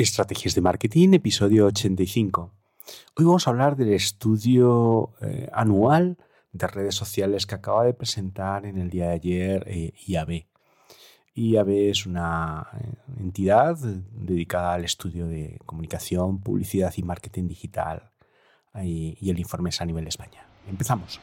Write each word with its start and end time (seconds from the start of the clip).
Estrategias 0.00 0.54
de 0.54 0.62
Marketing, 0.62 1.12
episodio 1.12 1.66
85. 1.66 2.54
Hoy 3.16 3.24
vamos 3.26 3.46
a 3.46 3.50
hablar 3.50 3.76
del 3.76 3.92
estudio 3.92 5.12
eh, 5.20 5.50
anual 5.52 6.16
de 6.52 6.66
redes 6.68 6.94
sociales 6.94 7.44
que 7.44 7.54
acaba 7.54 7.84
de 7.84 7.92
presentar 7.92 8.64
en 8.64 8.78
el 8.78 8.88
día 8.88 9.08
de 9.08 9.12
ayer 9.12 9.64
eh, 9.66 9.92
IAB. 10.06 10.46
IAB 11.34 11.68
es 11.90 12.06
una 12.06 12.66
eh, 12.80 12.94
entidad 13.18 13.76
dedicada 13.76 14.72
al 14.72 14.86
estudio 14.86 15.26
de 15.26 15.58
comunicación, 15.66 16.40
publicidad 16.40 16.94
y 16.96 17.02
marketing 17.02 17.46
digital. 17.46 18.10
y 18.82 19.28
el 19.28 19.38
informe 19.38 19.68
es 19.68 19.82
a 19.82 19.84
nivel 19.84 20.04
de 20.04 20.08
España. 20.08 20.46
Empezamos. 20.66 21.20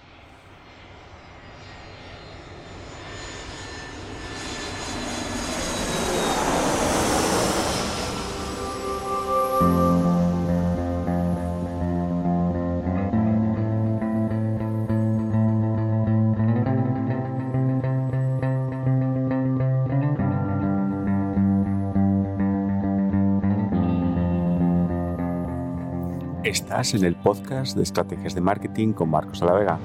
En 26.77 27.03
el 27.05 27.15
podcast 27.15 27.75
de 27.75 27.81
Estrategias 27.81 28.35
de 28.35 28.41
Marketing 28.41 28.93
con 28.93 29.09
Marcos 29.09 29.41
Alavega. 29.41 29.79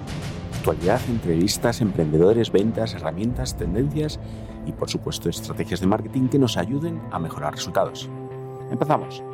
Actualidad, 0.58 1.00
entrevistas, 1.08 1.80
emprendedores, 1.80 2.52
ventas, 2.52 2.92
herramientas, 2.92 3.56
tendencias 3.56 4.20
y 4.66 4.72
por 4.72 4.90
supuesto 4.90 5.30
estrategias 5.30 5.80
de 5.80 5.86
marketing 5.86 6.28
que 6.28 6.38
nos 6.38 6.58
ayuden 6.58 7.00
a 7.10 7.18
mejorar 7.18 7.54
resultados. 7.54 8.10
Empezamos. 8.70 9.24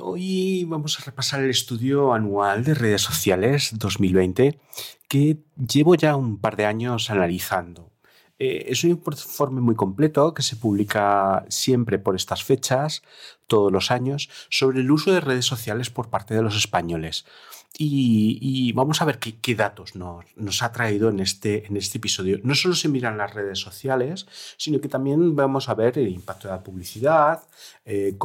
Hoy 0.00 0.64
vamos 0.64 1.00
a 1.00 1.04
repasar 1.04 1.42
el 1.42 1.50
estudio 1.50 2.12
anual 2.12 2.62
de 2.62 2.74
redes 2.74 3.02
sociales 3.02 3.70
2020 3.72 4.60
que 5.08 5.38
llevo 5.56 5.96
ya 5.96 6.14
un 6.14 6.38
par 6.40 6.56
de 6.56 6.66
años 6.66 7.10
analizando. 7.10 7.90
Eh, 8.38 8.66
es 8.68 8.84
un 8.84 8.90
informe 8.90 9.60
muy 9.60 9.74
completo 9.74 10.34
que 10.34 10.42
se 10.42 10.56
publica 10.56 11.44
siempre 11.48 11.98
por 11.98 12.16
estas 12.16 12.44
fechas, 12.44 13.02
todos 13.46 13.72
los 13.72 13.90
años, 13.90 14.28
sobre 14.50 14.80
el 14.80 14.90
uso 14.90 15.12
de 15.12 15.20
redes 15.20 15.46
sociales 15.46 15.90
por 15.90 16.10
parte 16.10 16.34
de 16.34 16.42
los 16.42 16.56
españoles. 16.56 17.24
Y, 17.78 18.72
vamos 18.72 19.02
a 19.02 19.04
ver 19.04 19.18
qué, 19.18 19.54
datos 19.54 19.94
nos, 19.96 20.62
ha 20.62 20.72
traído 20.72 21.10
en 21.10 21.20
este, 21.20 21.66
en 21.66 21.76
este 21.76 21.98
episodio. 21.98 22.38
No 22.42 22.54
solo 22.54 22.74
se 22.74 22.88
miran 22.88 23.18
las 23.18 23.34
redes 23.34 23.58
sociales, 23.58 24.26
sino 24.56 24.80
que 24.80 24.88
también 24.88 25.36
vamos 25.36 25.68
a 25.68 25.74
ver 25.74 25.98
el 25.98 26.08
impacto 26.08 26.48
de 26.48 26.54
la 26.54 26.62
publicidad, 26.62 27.42
eh, 27.84 28.16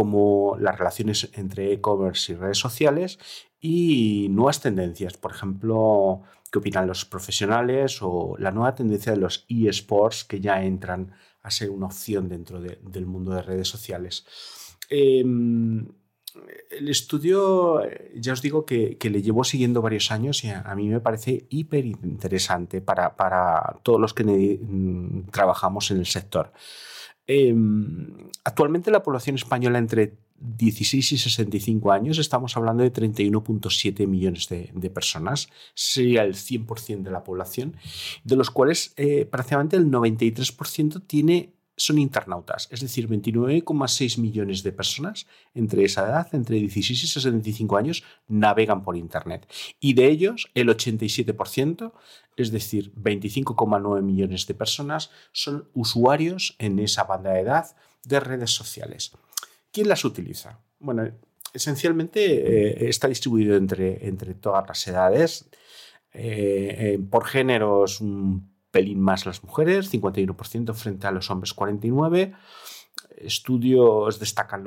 las 0.60 0.78
relaciones 0.78 1.30
entre 1.34 1.74
e-commerce 1.74 2.32
y 2.32 2.36
redes 2.36 2.60
sociales 2.60 3.20
y 3.60 4.28
nuevas 4.30 4.62
tendencias. 4.62 5.18
Por 5.18 5.32
ejemplo, 5.32 6.22
qué 6.52 6.60
opinan 6.60 6.88
los 6.88 7.06
profesionales 7.06 8.00
o 8.02 8.36
la 8.38 8.52
nueva 8.52 8.76
tendencia 8.76 9.14
de 9.14 9.20
los 9.20 9.46
eSports 9.48 10.26
que 10.26 10.40
ya 10.40 10.64
entran 10.64 11.14
a 11.42 11.50
ser 11.50 11.70
una 11.70 11.88
opción 11.88 12.28
dentro 12.30 12.60
del 12.60 13.06
mundo 13.06 13.32
de 13.32 13.42
redes 13.42 13.68
sociales. 13.68 14.26
Em, 14.90 15.88
el 16.70 16.90
estudio, 16.90 17.84
eh, 17.84 18.12
ya 18.16 18.34
os 18.34 18.42
digo 18.42 18.66
que, 18.66 18.98
le 19.02 19.22
llevo 19.22 19.44
siguiendo 19.44 19.82
varios 19.82 20.12
años 20.12 20.44
y 20.44 20.50
a, 20.50 20.74
mí 20.76 20.88
me 20.88 21.00
parece 21.00 21.46
hiper 21.50 21.86
interesante 21.86 22.82
para, 22.82 23.80
todos 23.84 24.00
los 24.00 24.14
que 24.14 24.24
mm, 24.24 25.30
trabajamos 25.32 25.92
en 25.92 25.98
el 25.98 26.06
sector. 26.06 26.52
Em, 27.28 28.30
actualmente 28.44 28.92
la 28.92 29.04
población 29.04 29.36
española 29.36 29.80
entre 29.80 30.18
16 30.42 31.12
y 31.12 31.18
65 31.18 31.92
años, 31.92 32.18
estamos 32.18 32.58
hablando 32.58 32.84
de 32.84 32.92
31.7 32.92 34.08
millones 34.08 34.50
de, 34.50 34.90
personas, 34.90 35.50
sería 35.74 36.24
el 36.24 36.34
100% 36.34 37.04
de 37.04 37.12
la 37.12 37.24
población, 37.24 37.76
de 38.24 38.36
los 38.36 38.50
cuales 38.50 38.94
eh, 38.98 39.26
prácticamente 39.26 39.78
el 39.78 39.86
93% 39.86 41.04
tiene 41.06 41.54
son 41.78 41.98
internautas, 41.98 42.68
es 42.70 42.82
decir, 42.82 43.08
29,6 43.08 44.20
millones 44.20 44.62
de 44.62 44.72
personas 44.72 45.26
entre 45.56 45.84
esa 45.84 46.08
edad, 46.08 46.28
entre 46.34 46.58
16 46.58 47.04
y 47.04 47.08
65 47.08 47.78
años, 47.78 48.04
navegan 48.28 48.84
por 48.84 48.96
Internet. 48.96 49.48
Y 49.80 49.94
de 49.94 50.08
ellos, 50.08 50.52
el 50.54 50.70
87%, 50.70 51.92
es 52.38 52.52
decir, 52.52 52.94
25,9 52.96 54.02
millones 54.04 54.46
de 54.46 54.54
personas, 54.54 55.10
son 55.32 55.70
usuarios 55.74 56.56
en 56.60 56.78
esa 56.78 57.06
banda 57.06 57.32
de 57.32 57.40
edad 57.40 57.76
de 58.04 58.20
redes 58.20 58.52
sociales. 58.52 59.14
¿Quién 59.72 59.88
las 59.88 60.04
utiliza? 60.06 60.60
Bueno, 60.80 61.10
esencialmente 61.54 62.24
eh, 62.24 62.90
está 62.90 63.08
distribuido 63.08 63.56
entre, 63.56 64.08
entre 64.08 64.34
todas 64.34 64.68
las 64.68 64.88
edades. 64.88 65.50
Eh, 66.14 66.76
eh, 66.78 67.00
por 67.10 67.26
géneros, 67.26 68.02
un 68.02 68.52
pelín 68.72 69.00
más 69.00 69.26
las 69.26 69.44
mujeres, 69.44 69.92
51% 69.92 70.74
frente 70.74 71.08
a 71.08 71.12
los 71.12 71.30
hombres 71.30 71.56
49%. 71.56 72.36
Estudios 73.18 74.20
destacan 74.20 74.66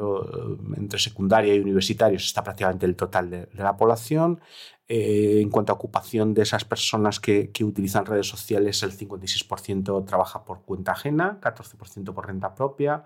entre 0.77 0.99
secundaria 0.99 1.55
y 1.55 1.59
universitarios, 1.59 2.25
está 2.25 2.45
prácticamente 2.45 2.87
el 2.87 2.95
total 2.95 3.29
de, 3.29 3.49
la 3.55 3.77
población. 3.77 4.41
Eh, 4.87 5.41
en 5.41 5.51
cuanto 5.51 5.73
a 5.73 5.77
ocupación 5.77 6.35
de 6.35 6.43
esas 6.43 6.65
personas 6.65 7.19
que, 7.19 7.51
utilizan 7.63 8.07
redes 8.07 8.29
sociales, 8.29 8.83
el 8.83 8.97
56% 8.97 10.05
trabaja 10.07 10.45
por 10.45 10.63
cuenta 10.63 10.93
ajena, 10.93 11.41
14% 11.41 12.15
por 12.15 12.27
renta 12.27 12.55
propia, 12.55 13.03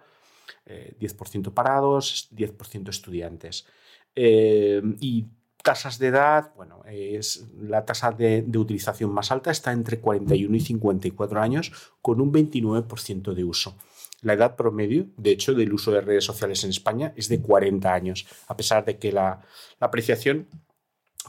10% 0.66 1.48
eh, 1.48 1.50
parados, 1.50 2.28
10% 2.32 2.88
estudiantes. 2.88 3.66
Eh, 4.14 4.82
y 5.00 5.26
tasas 5.62 5.98
de 5.98 6.09
edad, 6.09 6.53
bueno, 6.56 6.82
es, 6.86 7.47
la 7.60 7.84
tasa 7.84 8.12
de, 8.12 8.44
utilización 8.56 9.12
más 9.12 9.31
alta 9.31 9.50
está 9.50 9.72
entre 9.72 10.00
41 10.00 10.56
y 10.56 10.60
54 10.60 11.41
años, 11.41 11.72
con 12.00 12.20
un 12.20 12.32
29% 12.32 13.34
de 13.34 13.44
uso. 13.44 13.76
La 14.22 14.32
edad 14.32 14.56
promedio, 14.56 15.06
de 15.16 15.31
hecho, 15.31 15.54
del 15.54 15.72
uso 15.72 15.92
de 15.92 16.00
redes 16.00 16.25
sociales 16.25 16.64
en 16.64 16.70
España 16.70 17.12
es 17.16 17.28
de 17.28 17.41
40 17.41 17.92
años, 17.92 18.26
a 18.47 18.56
pesar 18.56 18.84
de 18.84 18.98
que 18.98 19.12
la, 19.12 19.42
apreciación 19.78 20.48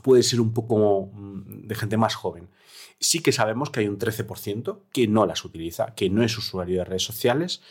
puede 0.03 0.23
ser 0.23 0.39
un 0.39 0.53
poco 0.53 1.09
mm, 1.11 1.67
de 1.67 1.75
gente 1.75 1.97
más 1.97 2.15
joven. 2.15 2.49
Sí 2.99 3.21
que 3.21 3.31
sabemos 3.31 3.69
que 3.69 3.81
hay 3.81 3.87
un 3.87 3.99
13% 3.99 4.79
que 4.91 5.07
no 5.07 5.25
las 5.25 5.45
utiliza, 5.45 5.93
que 5.95 6.09
no 6.09 6.23
es 6.23 6.37
usuario 6.37 6.79
de 6.79 6.85
redes 6.85 7.03
sociales 7.03 7.61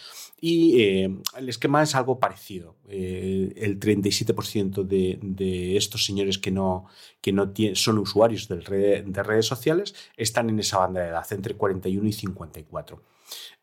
y 0.40 0.80
eh, 0.82 1.16
el 1.36 1.48
esquema 1.48 1.82
es 1.82 1.94
algo 1.94 2.20
parecido. 2.20 2.76
Eh, 2.88 3.52
el 3.56 3.80
37% 3.80 4.84
de, 4.84 5.76
estos 5.76 6.04
señores 6.04 6.38
que 6.38 6.50
no, 6.50 6.86
que 7.20 7.32
no 7.32 7.52
son 7.74 7.98
usuarios 7.98 8.46
de 8.48 8.60
redes 8.60 9.46
sociales 9.46 9.94
están 10.16 10.48
en 10.50 10.60
esa 10.60 10.78
banda 10.78 11.00
de 11.00 11.08
edad, 11.08 11.26
entre 11.32 11.54
41 11.54 12.08
y 12.08 12.12
54. 12.12 13.02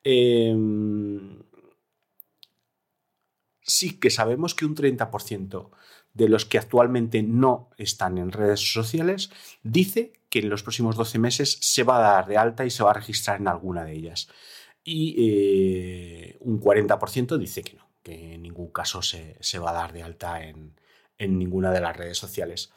Em, 0.03 1.40
sí 3.62 3.97
que 4.00 4.09
sabemos 4.09 4.53
que 4.53 4.66
un 4.66 4.75
30% 4.75 5.69
de 6.13 6.30
los 6.30 6.45
que 6.45 6.57
actualmente 6.57 7.24
no 7.24 7.69
están 7.77 8.18
en 8.18 8.31
redes 8.31 8.74
sociales 8.74 9.31
dice 9.63 10.13
que 10.30 10.39
en 10.39 10.50
los 10.50 10.63
próximos 10.63 10.95
12 10.95 11.19
meses 11.19 11.57
se 11.62 11.83
va 11.83 11.98
a 11.98 12.13
dar 12.13 12.27
de 12.27 12.38
alta 12.38 12.66
y 12.66 12.69
se 12.69 12.83
va 12.83 12.92
a 12.92 12.94
registrar 12.94 13.39
en 13.39 13.48
alguna 13.48 13.86
de 13.86 13.94
ellas 13.94 14.30
y 14.88 15.16
eh, 15.18 16.38
un 16.42 16.62
40% 16.62 17.38
dice 17.38 17.64
que 17.64 17.74
no, 17.74 17.90
que 18.04 18.36
en 18.36 18.44
ningún 18.44 18.72
caso 18.72 19.02
se, 19.02 19.60
va 19.60 19.72
a 19.72 19.74
dar 19.74 19.92
de 19.92 20.04
alta 20.04 20.44
en, 20.44 20.76
ninguna 21.18 21.72
de 21.72 21.82
las 21.82 21.98
redes 21.98 22.20
sociales. 22.20 22.72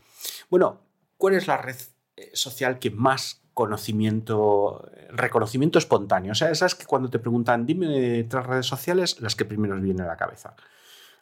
Bueno, 0.49 0.81
¿cuál 1.19 1.35
es 1.35 1.47
la 1.47 1.59
red 1.59 1.77
eh, 2.17 2.31
social 2.33 2.79
que 2.79 2.91
más 2.91 3.43
conocimiento, 3.53 4.91
reconocimiento 5.11 5.79
espontáneo? 5.79 6.33
O 6.33 6.35
sea, 6.35 6.51
esas 6.51 6.75
que 6.75 6.87
cuando 6.87 7.11
te 7.11 7.19
preguntan, 7.19 7.67
dime 7.67 8.25
tres 8.25 8.47
redes 8.47 8.67
sociales, 8.67 9.21
las 9.21 9.37
que 9.37 9.45
primero 9.45 9.79
vienen 9.79 10.07
a 10.07 10.09
la 10.09 10.17
cabeza. 10.17 10.57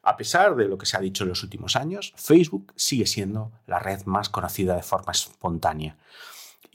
A 0.03 0.17
pesar 0.17 0.55
de 0.55 0.69
lo 0.69 0.79
que 0.79 0.87
se 0.87 0.97
ha 0.97 1.01
dicho 1.01 1.25
en 1.25 1.31
los 1.31 1.43
últimos 1.43 1.75
años, 1.75 2.15
Facebook 2.17 2.73
sigue 2.77 3.07
siendo 3.07 3.51
la 3.67 3.81
red 3.81 4.05
más 4.05 4.29
conocida 4.29 4.77
de 4.77 4.83
forma 4.83 5.11
espontánea 5.11 5.97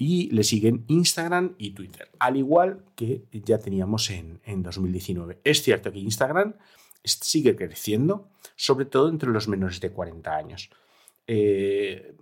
y 0.03 0.31
le 0.31 0.44
siguen 0.44 0.83
Instagram 0.88 1.53
y 1.59 1.75
Twitter, 1.75 2.09
al 2.18 2.36
igual 2.36 2.86
que 2.95 3.25
ya 3.31 3.59
teníamos 3.59 4.09
en, 4.09 4.42
2019. 4.48 5.42
Es 5.44 5.62
cierto 5.62 5.92
que 5.92 6.00
Instagram 6.00 6.56
sigue 7.03 7.56
creciendo, 7.56 8.27
sobre 8.56 8.86
todo 8.86 9.09
entre 9.09 9.30
los 9.30 9.48
menores 9.48 9.80
de 9.80 9.92
40 9.92 10.36
años. 10.36 10.71
Eh, 11.27 12.15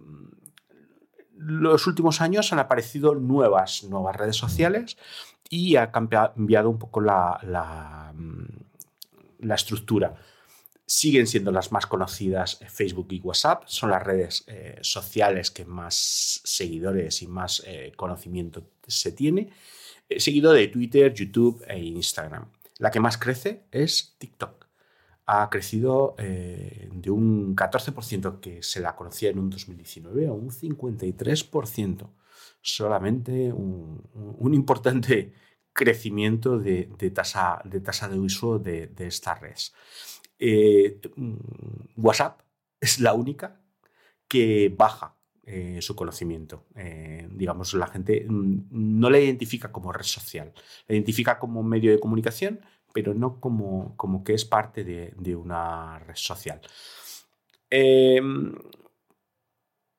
los 1.38 1.88
últimos 1.88 2.20
años 2.20 2.52
han 2.52 2.60
aparecido 2.60 3.16
nuevas, 3.16 3.86
nuevas 3.86 4.14
redes 4.14 4.36
sociales 4.36 4.98
y 5.50 5.78
ha 5.78 5.90
cambiado 5.90 6.70
un 6.70 6.80
poco 6.80 7.00
la, 7.00 7.40
la, 7.44 8.12
mm, 8.14 9.52
estructura. 9.54 10.16
Siguen 10.92 11.28
siendo 11.28 11.52
las 11.52 11.72
más 11.72 11.86
conocidas 11.86 12.60
Facebook 12.68 13.10
y 13.12 13.20
WhatsApp, 13.20 13.64
son 13.68 13.92
las 13.92 14.02
redes 14.02 14.44
eh, 14.48 14.80
sociales 14.82 15.52
que 15.52 15.64
más 15.64 16.42
seguidores 16.44 17.22
y 17.22 17.28
más 17.28 17.62
eh, 17.68 17.92
conocimiento 17.96 18.72
se 18.88 19.12
tiene, 19.12 19.52
seguido 20.18 20.52
de 20.52 20.68
Twitter, 20.68 21.14
YouTube 21.14 21.64
e 21.68 21.78
Instagram. 21.78 22.50
La 22.80 22.90
que 22.90 23.00
más 23.00 23.20
crece 23.20 23.66
es 23.72 24.16
TikTok 24.18 24.70
ha 25.32 25.48
crecido 25.52 26.16
eh, 26.18 26.90
de 26.92 27.12
un 27.12 27.56
14% 27.56 28.40
que 28.40 28.64
se 28.64 28.80
la 28.80 28.96
conocía 28.96 29.30
en 29.30 29.38
un 29.38 29.52
2019 29.52 30.26
a 30.26 30.32
un 30.32 30.50
53%. 30.50 32.10
Solamente 32.62 33.54
un, 33.54 34.54
importante 34.56 35.34
crecimiento 35.74 36.58
de, 36.58 36.90
tasa, 37.14 37.62
de 37.64 37.80
tasa 37.80 38.10
de 38.10 38.18
uso 38.18 38.58
de, 38.58 38.92
esta 38.98 39.36
red. 39.36 39.54
Eh, 40.40 41.00
WhatsApp 41.98 42.42
es 42.80 43.00
la 43.00 43.14
única 43.14 43.62
que 44.28 44.74
baja 44.76 45.16
eh, 45.44 45.80
su 45.82 45.96
conocimiento. 45.96 46.66
digamos, 47.32 47.74
la 47.74 47.88
gente 47.88 48.26
no 48.30 49.10
la 49.10 49.20
identifica 49.20 49.72
como 49.72 49.92
red 49.92 50.04
social, 50.04 50.54
la 50.88 50.96
identifica 50.96 51.40
como 51.40 51.64
medio 51.64 51.92
de 51.92 52.00
comunicación, 52.00 52.62
pero 52.94 53.14
no 53.14 53.40
como, 53.40 53.96
como 53.98 54.24
que 54.24 54.34
es 54.34 54.46
parte 54.46 54.84
de, 54.84 55.36
una 55.36 56.00
red 56.00 56.16
social. 56.16 56.62
Em, 57.70 58.56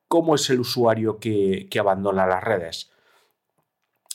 ¿Cómo 0.09 0.35
es 0.35 0.51
el 0.51 0.61
usuario 0.61 1.19
que, 1.19 1.69
abandona 1.79 2.27
las 2.27 2.43
redes? 2.43 2.91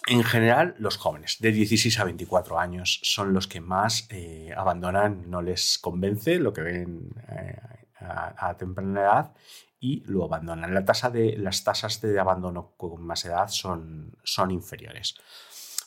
En 0.07 0.23
general, 0.23 0.75
los 0.77 0.97
jóvenes 0.97 1.37
de 1.39 1.51
16 1.51 1.99
a 1.99 2.03
24 2.03 2.59
años 2.59 2.99
son 3.03 3.33
los 3.33 3.47
que 3.47 3.59
más 3.59 4.07
eh, 4.11 4.53
abandonan, 4.55 5.29
no 5.29 5.41
les 5.41 5.79
convence 5.79 6.37
lo 6.37 6.53
que 6.53 6.61
ven 6.61 7.09
eh, 7.29 7.59
a, 7.99 8.55
temprana 8.55 9.01
edad 9.01 9.33
y 9.79 10.03
lo 10.05 10.25
abandonan. 10.25 10.73
La 10.73 10.85
tasa 10.85 11.09
de, 11.09 11.37
las 11.37 11.63
tasas 11.63 12.01
de 12.01 12.19
abandono 12.19 12.73
con 12.77 13.01
más 13.01 13.25
edad 13.25 13.47
son, 13.47 14.15
son 14.23 14.51
inferiores. 14.51 15.15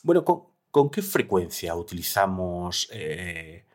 Bueno, 0.03 0.25
¿Con 0.71 0.91
qué 0.91 1.01
frecuencia 1.01 1.75
utilizamos 1.75 2.89
eh, 2.91 3.65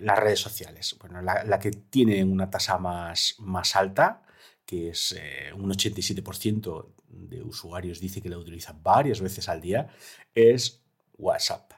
las 0.00 0.18
redes 0.18 0.40
sociales? 0.40 0.96
Bueno, 0.98 1.20
la, 1.20 1.58
que 1.58 1.70
tiene 1.70 2.24
una 2.24 2.48
tasa 2.48 2.78
más, 2.78 3.34
más 3.38 3.76
alta, 3.76 4.22
que 4.66 4.90
es 4.90 5.12
eh, 5.16 5.52
un 5.54 5.70
87% 5.70 6.86
de 7.08 7.42
usuarios 7.42 8.00
dice 8.00 8.20
que 8.20 8.28
la 8.28 8.36
utilizan 8.36 8.82
varias 8.82 9.20
veces 9.20 9.48
al 9.48 9.60
día, 9.60 9.88
es 10.34 10.82
WhatsApp. 11.16 11.72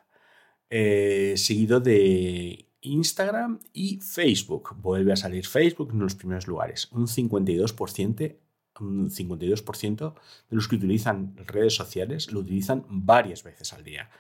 Eh, 0.70 1.34
seguido 1.36 1.80
de 1.80 2.66
Instagram 2.80 3.60
y 3.72 4.00
Facebook. 4.00 4.74
Vuelve 4.76 5.12
a 5.12 5.16
salir 5.16 5.46
Facebook 5.46 5.90
en 5.92 6.00
los 6.00 6.14
primeros 6.14 6.46
lugares. 6.46 6.90
Un 6.90 7.06
52%, 7.06 8.36
un 8.80 9.10
52% 9.10 10.14
de 10.48 10.56
los 10.56 10.66
que 10.66 10.76
utilizan 10.76 11.36
redes 11.46 11.74
sociales 11.74 12.32
lo 12.32 12.40
utilizan 12.40 12.84
varias 12.88 13.42
veces 13.42 13.72
al 13.72 13.84
día. 13.84 14.10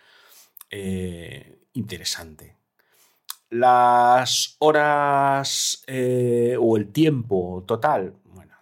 Eh, 0.70 1.62
interesante. 1.72 2.56
Las 3.50 4.56
horas 4.58 5.82
o 5.88 6.76
el 6.76 6.92
tiempo 6.92 7.64
total, 7.66 8.14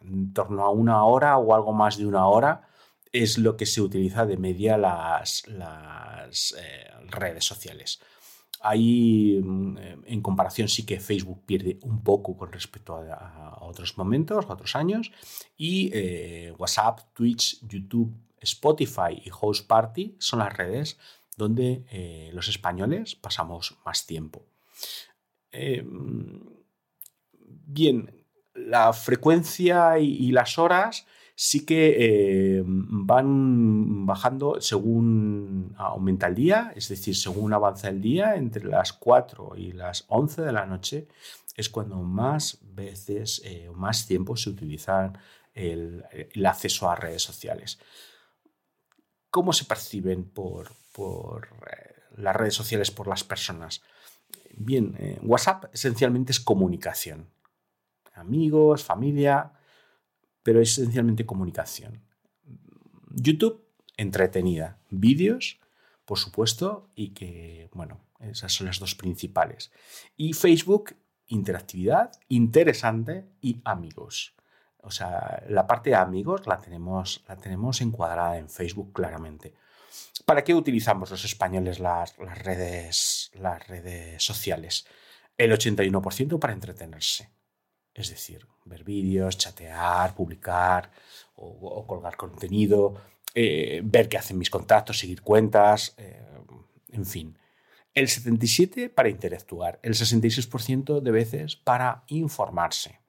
en 0.06 0.32
torno 0.32 0.64
a 0.64 0.70
una 0.70 1.04
hora 1.04 1.38
o 1.38 1.54
algo 1.54 1.72
más 1.72 1.96
de 1.96 2.06
una 2.06 2.26
hora, 2.26 2.68
es 3.12 3.38
lo 3.38 3.56
que 3.56 3.66
se 3.66 3.80
utiliza 3.80 4.26
de 4.26 4.36
media 4.36 4.76
las, 4.76 5.44
eh, 5.46 6.90
redes 7.08 7.44
sociales. 7.44 8.00
Ahí, 8.60 9.40
mm, 9.42 9.78
en 10.06 10.22
comparación, 10.22 10.68
sí 10.68 10.84
que 10.84 10.98
Facebook 10.98 11.44
pierde 11.46 11.78
un 11.82 12.02
poco 12.02 12.36
con 12.36 12.52
respecto 12.52 12.96
a, 12.96 13.58
otros 13.60 13.96
momentos, 13.96 14.46
a 14.46 14.52
otros 14.54 14.74
años. 14.76 15.12
Y 15.56 15.92
WhatsApp, 16.58 17.00
Twitch, 17.12 17.60
YouTube, 17.66 18.12
Spotify 18.40 19.20
y 19.24 19.30
Host 19.40 19.66
Party 19.66 20.16
son 20.18 20.40
las 20.40 20.56
redes 20.56 20.98
donde 21.36 21.84
eh, 21.90 22.30
los 22.32 22.48
españoles 22.48 23.14
pasamos 23.14 23.76
más 23.84 24.06
tiempo. 24.06 24.46
Em, 25.52 26.40
bien, 27.32 28.25
la 28.56 28.92
frecuencia 28.92 29.98
y, 29.98 30.30
las 30.32 30.58
horas 30.58 31.06
sí 31.34 31.66
que 31.66 32.58
em, 32.58 33.06
van 33.06 34.06
bajando 34.06 34.60
según 34.60 35.74
aumenta 35.76 36.26
el 36.26 36.34
día, 36.34 36.72
es 36.74 36.88
decir, 36.88 37.14
según 37.16 37.52
avanza 37.52 37.88
el 37.88 38.00
día, 38.00 38.36
entre 38.36 38.64
las 38.64 38.92
4 38.92 39.52
y 39.56 39.72
las 39.72 40.04
11 40.08 40.42
de 40.42 40.52
la 40.52 40.66
noche 40.66 41.08
es 41.54 41.68
cuando 41.68 41.96
más 41.96 42.58
veces 42.62 43.40
o 43.40 43.42
eh, 43.46 43.70
más 43.74 44.06
tiempo 44.06 44.36
se 44.36 44.50
utiliza 44.50 45.12
el, 45.54 46.04
acceso 46.44 46.90
a 46.90 46.96
redes 46.96 47.22
sociales. 47.22 47.78
¿Cómo 49.30 49.52
se 49.52 49.64
perciben 49.64 50.24
por, 50.24 50.70
por 50.92 51.48
eh, 51.70 51.96
las 52.16 52.34
redes 52.34 52.54
sociales, 52.54 52.90
por 52.90 53.06
las 53.06 53.24
personas. 53.24 53.82
Bien, 54.56 54.96
eh, 54.98 55.18
WhatsApp 55.22 55.66
esencialmente 55.72 56.32
es 56.32 56.40
comunicación. 56.40 57.28
Amigos, 58.16 58.84
familia, 58.84 59.52
pero 60.42 60.60
es 60.60 60.78
esencialmente 60.78 61.26
comunicación. 61.26 62.02
YouTube, 63.10 63.64
entretenida. 63.96 64.78
Vídeos, 64.90 65.60
por 66.04 66.18
supuesto, 66.18 66.90
y 66.94 67.10
que, 67.10 67.68
bueno, 67.72 68.00
esas 68.20 68.52
son 68.52 68.66
las 68.66 68.78
dos 68.78 68.94
principales. 68.94 69.72
Y 70.16 70.32
Facebook, 70.32 70.96
interactividad, 71.28 72.12
interesante 72.28 73.26
y 73.40 73.60
amigos. 73.64 74.34
O 74.78 74.90
sea, 74.90 75.42
la 75.48 75.66
parte 75.66 75.90
de 75.90 75.96
amigos 75.96 76.46
la 76.46 76.58
tenemos, 76.58 77.24
la 77.28 77.36
tenemos 77.36 77.80
encuadrada 77.80 78.38
en 78.38 78.48
Facebook 78.48 78.92
claramente. 78.92 79.54
¿Para 80.24 80.44
qué 80.44 80.54
utilizamos 80.54 81.10
los 81.10 81.24
españoles 81.24 81.80
las, 81.80 82.16
redes, 82.16 83.30
las 83.34 83.66
redes 83.66 84.22
sociales? 84.22 84.86
El 85.36 85.52
81% 85.52 86.38
para 86.38 86.52
entretenerse. 86.52 87.30
Es 87.96 88.10
decir, 88.10 88.46
ver 88.64 88.84
vídeos, 88.84 89.38
chatear, 89.38 90.14
publicar 90.14 90.90
o, 91.36 91.84
colgar 91.86 92.16
contenido, 92.16 92.94
eh, 93.34 93.80
ver 93.82 94.08
qué 94.08 94.18
hacen 94.18 94.38
mis 94.38 94.50
contactos, 94.50 94.98
seguir 94.98 95.22
cuentas, 95.22 95.94
eh, 95.96 96.22
en 96.92 97.06
fin. 97.06 97.38
El 97.94 98.08
77% 98.08 98.94
para 98.94 99.08
interactuar, 99.08 99.80
el 99.82 99.94
66% 99.94 101.00
de 101.00 101.10
veces 101.10 101.56
para 101.56 102.04
informarse, 102.08 103.00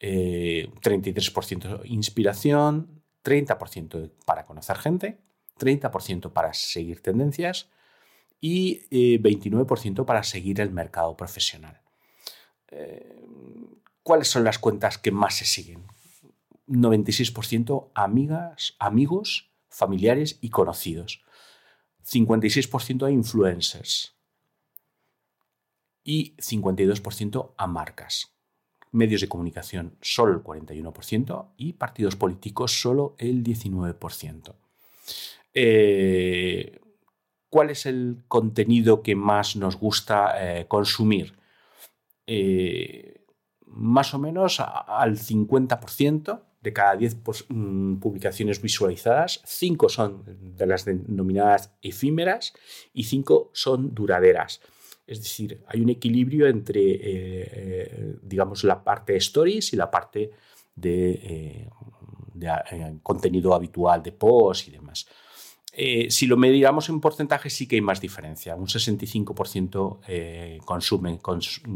33% 0.00 1.84
eh, 1.84 1.88
inspiración, 1.88 3.02
30% 3.22 4.10
para 4.26 4.44
conocer 4.44 4.76
gente 4.78 5.18
30% 5.62 6.32
para 6.32 6.52
seguir 6.52 7.00
tendencias 7.02 7.68
y 8.40 8.82
29% 8.90 10.02
eh, 10.02 10.04
para 10.04 10.22
seguir 10.22 10.60
el 10.60 10.70
mercado 10.70 11.16
profesional. 11.16 11.80
¿Cuáles 14.02 14.28
son 14.28 14.44
las 14.44 14.58
cuentas 14.58 14.98
que 14.98 15.12
más 15.12 15.36
se 15.36 15.44
siguen? 15.44 15.84
96% 16.68 17.90
amigas, 17.94 18.74
amigos, 18.78 19.50
familiares 19.68 20.38
y 20.40 20.50
conocidos. 20.50 21.24
56% 22.04 23.06
a 23.06 23.10
influencers. 23.10 24.16
Y 26.04 26.34
52% 26.36 27.54
a 27.56 27.66
marcas. 27.66 28.34
Medios 28.90 29.20
de 29.20 29.28
comunicación 29.28 29.96
solo 30.00 30.34
el 30.34 30.42
41% 30.42 31.52
y 31.56 31.74
partidos 31.74 32.16
políticos 32.16 32.80
solo 32.80 33.14
el 33.18 33.42
19%. 33.44 34.54
Eh, 35.54 36.80
¿Cuál 37.48 37.70
es 37.70 37.86
el 37.86 38.24
contenido 38.28 39.02
que 39.02 39.14
más 39.14 39.56
nos 39.56 39.76
gusta 39.76 40.34
eh, 40.38 40.66
consumir? 40.66 41.38
Eh, 42.26 43.21
más 43.72 44.14
o 44.14 44.18
menos 44.18 44.60
al 44.60 45.16
50% 45.16 46.40
de 46.60 46.72
cada 46.72 46.96
10 46.96 47.16
mm, 47.48 47.96
publicaciones 47.96 48.62
visualizadas, 48.62 49.42
5 49.44 49.88
son 49.88 50.24
de 50.56 50.66
las 50.66 50.84
denominadas 50.84 51.74
efímeras 51.82 52.52
y 52.92 53.04
5 53.04 53.50
son 53.52 53.94
duraderas. 53.94 54.60
Es 55.06 55.18
decir, 55.20 55.62
hay 55.66 55.80
un 55.80 55.90
equilibrio 55.90 56.46
entre, 56.46 58.18
digamos, 58.22 58.62
la 58.62 58.82
parte 58.84 59.12
de 59.12 59.18
stories 59.18 59.72
y 59.72 59.76
la 59.76 59.90
parte 59.90 60.30
de, 60.76 61.68
de 62.34 62.98
contenido 63.02 63.52
habitual 63.52 64.02
de 64.02 64.12
post 64.12 64.68
y 64.68 64.70
demás. 64.70 65.06
Eh, 65.74 66.10
si 66.10 66.26
lo 66.26 66.36
medíamos 66.36 66.90
en 66.90 67.00
porcentaje 67.00 67.48
sí 67.48 67.66
que 67.66 67.76
hay 67.76 67.80
más 67.80 68.00
diferencia. 68.00 68.54
Un 68.54 68.66
65% 68.66 70.00
eh, 70.06 70.58
consume 70.64 71.18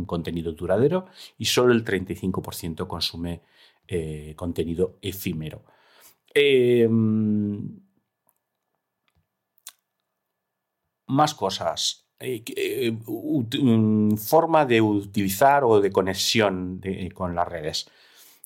contenido 0.07 0.53
duradero 0.53 1.07
y 1.39 1.47
solo 1.47 1.73
el 1.73 1.85
35% 1.85 2.87
consume 2.87 3.41
eh, 3.89 4.35
contenido 4.37 4.99
efímero. 5.01 5.65
Em, 6.35 7.81
más 11.07 11.35
cosas. 11.35 12.03
forma 14.19 14.65
de 14.67 14.81
utilizar 14.81 15.65
o 15.65 15.81
de 15.81 15.91
conexión 15.93 16.81
con 17.15 17.35
las 17.35 17.49
redes 17.49 17.91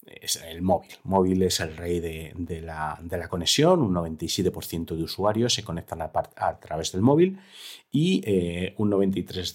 es 0.07 0.37
el 0.37 0.62
móvil. 0.62 0.90
Móvil 1.04 1.42
es 1.42 1.61
el 1.61 1.76
rey 1.76 2.00
de, 2.00 2.61
la, 2.62 3.28
conexión. 3.28 3.83
Un 3.83 3.95
97% 3.95 4.97
de 4.97 5.02
usuarios 5.02 5.54
se 5.54 5.62
conectan 5.62 6.00
a, 6.02 6.61
través 6.61 6.92
del 6.92 7.02
móvil 7.02 7.38
y 7.90 8.23
eh, 8.25 8.75
un 8.78 8.90
93% 8.90 9.52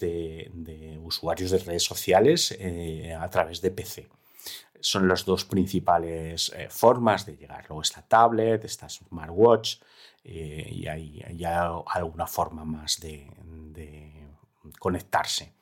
de, 0.52 0.98
usuarios 1.02 1.50
de 1.50 1.58
redes 1.58 1.82
sociales 1.82 2.56
eh, 2.58 3.14
a 3.18 3.28
través 3.28 3.60
de 3.60 3.70
PC. 3.70 4.08
Son 4.80 5.08
las 5.08 5.24
dos 5.24 5.44
principales 5.44 6.52
eh, 6.54 6.68
formas 6.70 7.26
de 7.26 7.36
llegar. 7.36 7.66
Luego 7.68 7.82
está 7.82 8.02
tablet, 8.02 8.64
está 8.64 8.88
smartwatch 8.88 9.78
y 10.22 10.88
hay, 10.88 11.22
alguna 11.86 12.26
forma 12.26 12.64
más 12.64 12.98
de, 12.98 13.30
de 13.44 14.12
conectarse. 14.80 15.52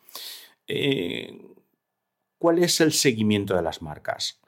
¿Cuál 2.38 2.59
es 2.61 2.81
el 2.81 2.93
seguimiento 2.93 3.55
de 3.55 3.61
las 3.61 3.83
marcas? 3.83 4.41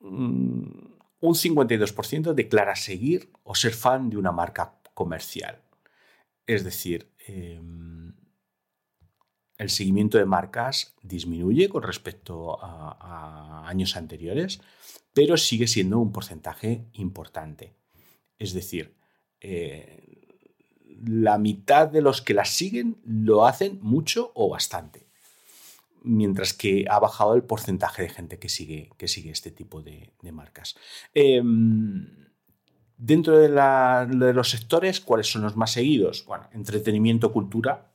Mm, 0.00 0.90
un 1.20 1.34
52% 1.34 2.34
declara 2.34 2.74
seguir 2.76 3.30
o 3.44 3.54
ser 3.54 3.72
fan 3.72 4.10
de 4.10 4.16
una 4.16 4.32
marca 4.32 4.80
comercial. 4.94 5.62
Es 6.46 6.64
decir, 6.64 7.12
em, 7.26 8.14
el 9.58 9.68
seguimiento 9.68 10.16
de 10.18 10.24
marcas 10.24 10.96
disminuye 11.02 11.68
con 11.68 11.82
respecto 11.82 12.58
a, 12.62 13.68
años 13.68 13.94
anteriores, 13.96 14.60
pero 15.12 15.36
sigue 15.36 15.66
siendo 15.66 15.98
un 15.98 16.12
porcentaje 16.12 16.86
importante. 16.94 17.76
Es 18.38 18.52
decir, 18.54 18.96
eh, 19.40 20.02
la 21.04 21.38
mitad 21.38 21.88
de 21.88 22.00
los 22.00 22.22
que 22.22 22.34
las 22.34 22.48
siguen 22.50 23.00
lo 23.04 23.46
hacen 23.46 23.78
mucho 23.82 24.32
o 24.34 24.48
bastante 24.48 25.09
mientras 26.02 26.54
que 26.54 26.84
ha 26.88 26.98
bajado 26.98 27.34
el 27.34 27.42
porcentaje 27.42 28.02
de 28.02 28.08
gente 28.08 28.38
que 28.38 28.48
sigue, 28.48 28.90
que 28.96 29.08
sigue 29.08 29.30
este 29.30 29.50
tipo 29.50 29.82
de, 29.82 30.12
marcas. 30.32 30.76
Em, 31.14 32.06
dentro 32.96 33.38
de, 33.38 34.32
los 34.32 34.50
sectores, 34.50 35.00
¿cuáles 35.00 35.30
son 35.30 35.42
los 35.42 35.56
más 35.56 35.72
seguidos? 35.72 36.24
Bueno, 36.26 36.48
entretenimiento, 36.52 37.32
cultura 37.32 37.92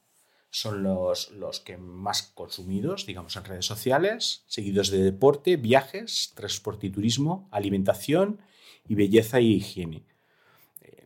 son 0.49 0.83
los, 0.83 1.31
los 1.31 1.59
que 1.59 1.77
más 1.77 2.23
consumidos, 2.23 3.05
digamos, 3.05 3.35
en 3.35 3.43
redes 3.43 3.65
sociales, 3.65 4.45
seguidos 4.47 4.89
de 4.89 5.03
deporte, 5.03 5.57
viajes, 5.57 6.31
transporte 6.33 6.87
y 6.87 6.91
turismo, 6.91 7.49
alimentación 7.51 8.39
y 8.87 8.95
belleza 8.95 9.41
y 9.41 9.55
higiene. 9.55 10.05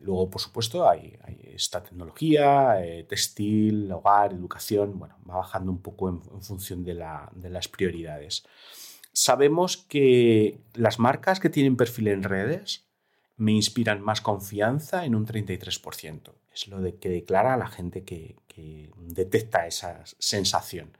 Luego, 0.00 0.30
por 0.30 0.40
supuesto, 0.40 0.88
hay, 0.88 1.18
esta 1.54 1.82
tecnología, 1.82 2.82
eh, 2.82 3.04
textil, 3.04 3.90
hogar, 3.92 4.32
educación, 4.32 4.98
bueno, 4.98 5.16
va 5.28 5.36
bajando 5.36 5.70
un 5.70 5.82
poco 5.82 6.08
en, 6.08 6.22
función 6.42 6.82
de, 6.84 6.94
las 6.94 7.68
prioridades. 7.68 8.44
Sabemos 9.12 9.76
que 9.76 10.60
las 10.74 10.98
marcas 10.98 11.38
que 11.38 11.50
tienen 11.50 11.76
perfil 11.76 12.08
en 12.08 12.22
redes 12.22 12.86
me 13.36 13.52
inspiran 13.52 14.00
más 14.00 14.20
confianza 14.20 15.04
en 15.04 15.14
un 15.14 15.26
33%. 15.26 16.32
Es 16.52 16.68
lo 16.68 16.80
de 16.80 16.96
que 16.96 17.08
declara 17.08 17.56
la 17.56 17.68
gente 17.68 18.04
que, 18.04 18.36
detecta 18.96 19.66
esa 19.66 20.02
sensación. 20.18 20.90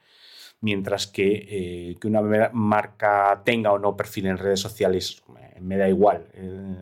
Mientras 0.63 1.07
que, 1.07 1.47
eh, 1.49 1.97
que 2.01 2.09
una 2.09 2.23
marca 2.53 3.43
tenga 3.45 3.71
o 3.73 3.79
no 3.79 3.97
perfil 3.97 4.27
en 4.27 4.39
redes 4.39 4.61
sociales, 4.61 5.23
me 5.61 5.77
da 5.77 5.89
igual. 5.89 6.27
Eh, 6.33 6.77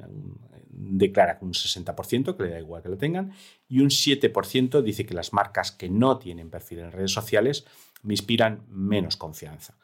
declara 0.81 1.39
un 1.41 1.53
60% 1.53 2.37
que 2.37 2.43
le 2.45 2.51
da 2.51 2.59
igual 2.59 2.83
que 2.83 2.89
lo 2.89 2.99
tengan 2.99 3.33
y 3.69 3.81
un 3.81 3.89
7% 3.89 4.83
dice 4.83 5.05
que 5.05 5.15
las 5.15 5.33
marcas 5.33 5.73
que 5.73 5.89
no 5.89 6.19
tienen 6.19 6.51
perfil 6.51 6.81
en 6.81 6.93
redes 6.93 7.13
sociales 7.13 7.67
me 8.03 8.15
inspiran 8.15 8.65
menos 8.69 9.17
confianza. 9.17 9.77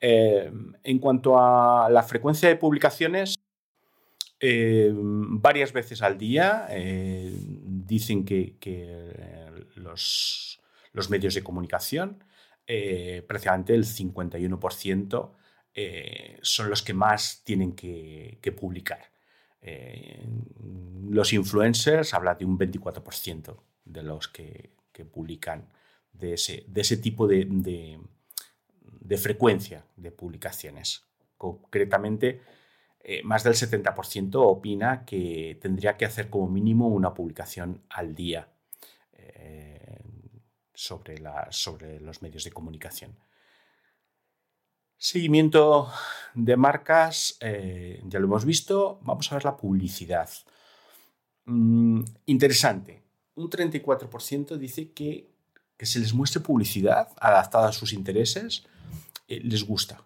Eh, 0.00 0.52
en 0.82 0.98
cuanto 0.98 1.38
a 1.38 1.88
la 1.88 2.02
frecuencia 2.02 2.48
de 2.48 2.56
publicaciones, 2.56 3.38
eh, 4.40 4.92
varias 4.92 5.72
veces 5.72 6.02
al 6.02 6.18
día 6.18 6.66
eh, 6.70 7.32
dicen 7.34 8.24
que, 8.24 8.56
los, 9.76 10.60
medios 11.08 11.34
de 11.34 11.42
comunicación, 11.42 12.22
prácticamente 13.26 13.74
el 13.74 13.84
51%, 13.84 15.30
son 16.42 16.70
los 16.70 16.82
que 16.82 16.94
más 16.94 17.42
tienen 17.44 17.74
que 17.74 18.56
publicar. 18.58 19.13
Eh, 19.66 20.22
los 21.08 21.32
influencers 21.32 22.12
habla 22.12 22.34
de 22.34 22.44
un 22.44 22.58
24% 22.58 23.56
de 23.86 24.02
los 24.02 24.28
que, 24.28 24.74
publican 25.10 25.68
de 26.12 26.34
ese, 26.34 26.96
tipo 26.98 27.26
de, 27.26 27.98
frecuencia 29.16 29.86
de 29.96 30.12
publicaciones. 30.12 31.04
Concretamente, 31.38 32.42
eh, 33.00 33.22
más 33.24 33.42
del 33.42 33.54
70% 33.54 34.34
opina 34.34 35.04
que 35.04 35.58
tendría 35.60 35.96
que 35.96 36.04
hacer 36.04 36.28
como 36.28 36.46
mínimo 36.48 36.88
una 36.88 37.14
publicación 37.14 37.82
al 37.88 38.14
día 38.14 38.48
eh, 39.14 39.98
sobre 40.74 42.00
los 42.00 42.22
medios 42.22 42.44
de 42.44 42.52
comunicación. 42.52 43.16
Seguimiento 44.96 45.90
de 46.34 46.56
marcas, 46.56 47.36
eh, 47.40 48.02
ya 48.06 48.18
lo 48.18 48.26
hemos 48.26 48.44
visto. 48.44 48.98
Vamos 49.02 49.30
a 49.30 49.36
ver 49.36 49.44
la 49.44 49.56
publicidad. 49.56 50.28
Mm, 51.46 52.02
interesante. 52.26 53.02
Un 53.36 53.50
34% 53.50 54.56
dice 54.56 54.92
que, 54.92 55.30
que, 55.76 55.86
se 55.86 55.98
les 55.98 56.14
muestre 56.14 56.40
publicidad 56.40 57.08
adaptada 57.20 57.68
a 57.68 57.72
sus 57.72 57.92
intereses 57.92 58.64
eh, 59.28 59.40
les 59.42 59.64
gusta. 59.64 60.02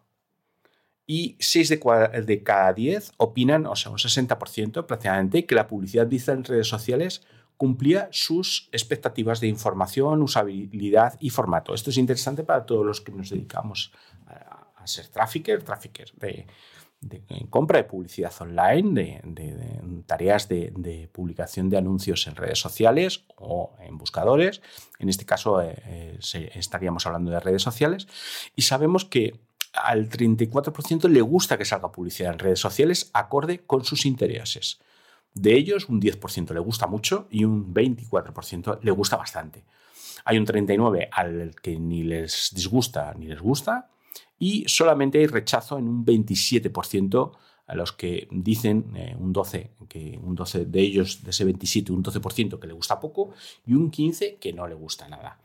Y 1.07 1.37
6 1.39 1.69
de, 1.71 2.23
de, 2.27 2.43
cada 2.43 2.73
10 2.73 3.13
opinan, 3.17 3.67
o 3.67 3.75
sea, 3.77 3.91
un 3.91 3.99
60% 3.99 4.87
prácticamente, 4.87 5.47
que 5.47 5.55
la 5.55 5.67
publicidad 5.67 6.07
vista 6.07 6.33
en 6.33 6.45
redes 6.45 6.69
sociales 6.69 7.23
cumplía 7.57 8.09
sus 8.13 8.69
expectativas 8.73 9.41
de 9.41 9.49
información, 9.49 10.23
usabilidad 10.23 11.17
y 11.19 11.31
formato. 11.31 11.75
Esto 11.75 11.91
es 11.91 11.97
interesante 11.97 12.45
para 12.45 12.67
todos 12.67 12.87
los 12.87 13.01
que 13.01 13.11
nos 13.11 13.31
dedicamos 13.31 13.93
ser 14.89 15.09
trafficker, 15.09 15.63
trafficker 15.63 16.13
de, 16.17 16.47
compra 17.51 17.79
de 17.79 17.85
publicidad 17.85 18.33
online, 18.41 19.21
de, 19.25 20.03
tareas 20.07 20.49
de, 20.49 21.09
publicación 21.13 21.71
de 21.71 21.79
anuncios 21.79 22.27
en 22.27 22.37
redes 22.37 22.59
sociales 22.59 23.25
o 23.37 23.77
en 23.81 23.99
buscadores. 23.99 24.61
En 24.99 25.09
este 25.09 25.25
caso 25.25 25.63
eh, 25.63 25.77
eh, 25.87 26.51
estaríamos 26.55 27.07
hablando 27.07 27.31
de 27.31 27.41
redes 27.41 27.63
sociales. 27.63 28.09
Y 28.57 28.63
sabemos 28.63 29.05
que 29.05 29.39
al 29.73 30.09
34% 30.09 31.09
le 31.09 31.21
gusta 31.21 31.59
que 31.59 31.65
salga 31.65 31.93
publicidad 31.93 32.33
en 32.33 32.39
redes 32.39 32.61
sociales 32.61 33.11
acorde 33.13 33.61
con 33.61 33.85
sus 33.85 34.07
intereses. 34.07 34.81
De 35.35 35.55
ellos, 35.55 35.89
un 35.89 36.01
10% 36.01 36.53
le 36.53 36.61
gusta 36.61 36.87
mucho 36.87 37.29
y 37.31 37.45
un 37.45 37.73
24% 37.73 38.81
le 38.83 38.91
gusta 38.91 39.17
bastante. 39.17 39.65
Hay 40.25 40.39
un 40.39 40.47
39% 40.47 41.09
al 41.13 41.55
que 41.63 41.79
ni 41.79 42.03
les 42.03 42.51
disgusta 42.55 43.15
ni 43.15 43.27
les 43.27 43.41
gusta 43.41 43.89
y 44.39 44.65
solamente 44.69 45.19
hay 45.19 45.27
rechazo 45.27 45.79
en 45.79 45.89
un 45.89 46.05
27% 46.05 47.33
a 47.67 47.75
los 47.75 47.93
que 47.93 48.29
dicen 48.31 48.93
eh, 48.97 49.15
un 49.19 49.33
12, 49.33 49.71
que 49.89 50.19
un 50.23 50.35
12 50.35 50.65
de 50.65 50.81
ellos, 50.81 51.23
de 51.23 51.31
ese 51.31 51.45
27, 51.45 51.93
un 51.93 52.03
12% 52.03 52.59
que 52.59 52.67
le 52.67 52.73
gusta 52.73 52.99
poco 52.99 53.35
y 53.67 53.75
un 53.75 53.91
15% 53.91 54.39
que 54.39 54.53
no 54.53 54.67
le 54.67 54.75
gusta 54.75 55.07
nada. 55.09 55.39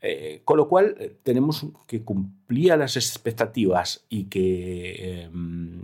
Eh, 0.00 0.42
con 0.44 0.56
lo 0.56 0.68
cual 0.68 0.96
eh, 0.98 1.16
tenemos 1.22 1.66
que 1.86 2.02
cumplir 2.04 2.76
las 2.76 2.96
expectativas 2.96 4.04
y 4.08 4.24
que 4.24 5.24
em, 5.24 5.82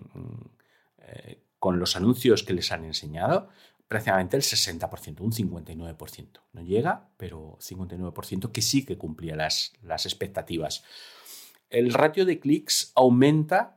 con 1.58 1.78
los 1.78 1.96
anuncios 1.96 2.42
que 2.42 2.52
les 2.52 2.73
han 2.73 2.84
enseñado, 2.84 3.49
prácticamente 3.88 4.37
el 4.37 4.42
60%, 4.42 5.20
un 5.20 5.32
59%. 5.32 6.26
No 6.52 6.62
llega, 6.62 7.08
pero 7.16 7.58
59% 7.61 8.52
que 8.52 8.62
sí 8.62 8.84
que 8.84 8.99
cumplía 8.99 9.34
las, 9.34 9.73
las 9.82 10.04
expectativas 10.04 10.84
el 11.75 11.93
ratio 11.93 12.25
de 12.25 12.38
clics 12.38 12.93
aumenta 12.95 13.76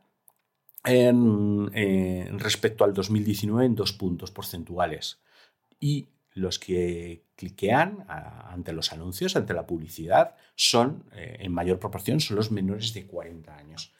en, 0.84 2.39
respecto 2.39 2.84
al 2.84 2.94
2019 2.94 3.66
en 3.66 3.75
dos 3.75 3.92
puntos 3.92 4.32
porcentuales. 4.32 5.20
Y 5.80 6.08
los 6.34 6.60
que 6.60 7.25
cliquean 7.36 8.06
ante 8.08 8.72
los 8.72 8.94
anuncios, 8.94 9.36
ante 9.36 9.54
la 9.54 9.66
publicidad, 9.66 10.36
son 10.56 11.06
eh, 11.13 11.38
en 11.39 11.51
mayor 11.51 11.80
proporción 11.80 12.20
son 12.20 12.38
los 12.38 12.51
menores 12.51 12.94
de 12.94 13.08
40 13.08 13.56
años. 13.56 13.94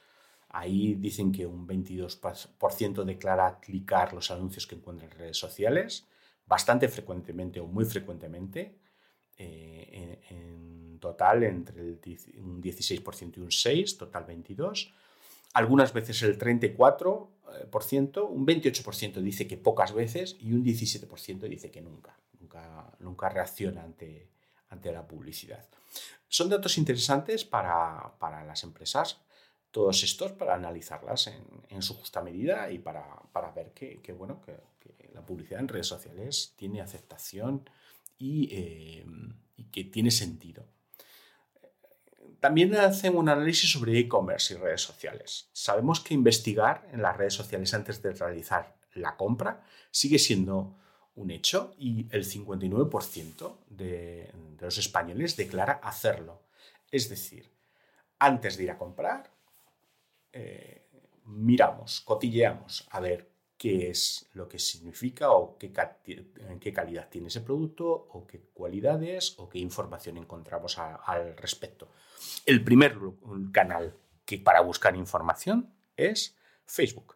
Ahí 0.50 0.96
dicen 0.96 1.32
que 1.32 1.46
un 1.48 1.68
22% 1.68 3.04
declara 3.04 3.60
clicar 3.60 4.14
los 4.14 4.30
anuncios 4.30 4.68
que 4.68 4.76
encuentran 4.76 5.12
en 5.12 5.18
redes 5.18 5.38
sociales, 5.38 6.08
bastante 6.46 6.88
frecuentemente 6.88 7.60
o 7.60 7.68
muy 7.68 7.86
frecuentemente, 7.86 8.78
eh, 9.38 10.20
en, 10.30 11.00
total 11.00 11.44
entre 11.44 11.82
un 11.82 12.62
16% 12.62 13.38
y 13.38 13.40
un 13.40 13.50
6%, 13.50 13.98
total 13.98 14.26
22%. 14.26 14.94
Algunas 15.54 15.94
veces 15.94 16.22
el 16.24 16.38
34%, 16.38 18.30
un 18.30 18.48
28% 18.48 19.14
dice 19.22 19.48
que 19.48 19.58
pocas 19.58 19.94
veces 19.94 20.36
y 20.40 20.54
un 20.54 20.64
17% 20.64 21.40
dice 21.48 21.72
que 21.72 21.82
nunca, 21.82 22.18
nunca, 22.40 22.92
nunca 23.00 23.30
reacciona 23.30 23.84
ante, 23.84 24.30
ante 24.70 24.92
la 24.92 25.08
publicidad. 25.08 25.66
Son 26.28 26.50
datos 26.50 26.78
interesantes 26.78 27.46
para, 27.46 28.14
para 28.20 28.44
las 28.44 28.64
empresas, 28.64 29.22
todos 29.72 30.04
estos, 30.04 30.32
para 30.34 30.56
analizarlas 30.56 31.28
en, 31.28 31.44
en 31.70 31.82
su 31.82 31.94
justa 31.96 32.22
medida 32.22 32.70
y 32.72 32.80
para, 32.80 33.06
para 33.32 33.52
ver 33.52 33.72
que, 33.72 34.02
que 34.02 34.14
bueno, 34.14 34.42
que, 34.42 34.54
que, 34.80 35.10
la 35.14 35.26
publicidad 35.26 35.60
en 35.60 35.68
redes 35.68 35.88
sociales 35.88 36.54
tiene 36.56 36.82
aceptación 36.82 37.70
y, 38.18 38.50
eh, 38.52 39.06
y 39.56 39.66
que 39.66 39.84
tiene 39.86 40.12
sentido. 40.12 40.66
También 42.40 42.76
hacen 42.76 43.18
un 43.18 43.30
análisis 43.30 43.72
sobre 43.72 43.98
e-commerce 43.98 44.54
y 44.54 44.58
redes 44.58 44.82
sociales. 44.82 45.50
Sabemos 45.54 46.00
que 46.00 46.14
investigar 46.14 46.88
en 46.92 47.02
las 47.02 47.18
redes 47.18 47.34
sociales 47.34 47.74
antes 47.74 48.02
de 48.02 48.14
realizar 48.14 48.78
la 48.94 49.18
compra 49.18 49.64
sigue 49.92 50.20
siendo 50.20 50.76
un 51.16 51.32
hecho 51.32 51.74
y 51.80 52.08
el 52.12 52.26
59% 52.26 53.58
de, 53.70 54.32
de 54.58 54.66
los 54.66 54.78
españoles 54.78 55.36
declara 55.36 55.74
hacerlo. 55.84 56.44
Es 56.92 57.10
decir, 57.10 57.52
antes 58.20 58.58
de 58.58 58.64
ir 58.66 58.72
a 58.72 58.78
comprar, 58.78 59.32
eh, 60.32 60.88
miramos, 61.26 62.02
cotilleamos 62.02 62.88
a 62.92 63.00
ver 63.00 63.30
qué 63.58 63.90
es 63.90 64.28
lo 64.34 64.48
que 64.48 64.60
significa 64.60 65.32
o 65.32 65.58
qué, 65.58 65.72
qué 66.60 66.74
calidad 66.74 67.10
tiene 67.10 67.28
ese 67.28 67.42
producto 67.42 67.88
o 67.88 68.28
qué 68.28 68.40
cualidades 68.54 69.36
o 69.38 69.50
qué 69.50 69.60
información 69.60 70.18
encontramos 70.18 70.78
al 70.78 71.36
respecto. 71.38 71.90
El 72.46 72.64
primer 72.64 72.98
canal 73.52 73.96
que 74.26 74.38
para 74.38 74.62
buscar 74.62 74.96
información 74.96 75.74
es 75.96 76.36
Facebook. 76.66 77.16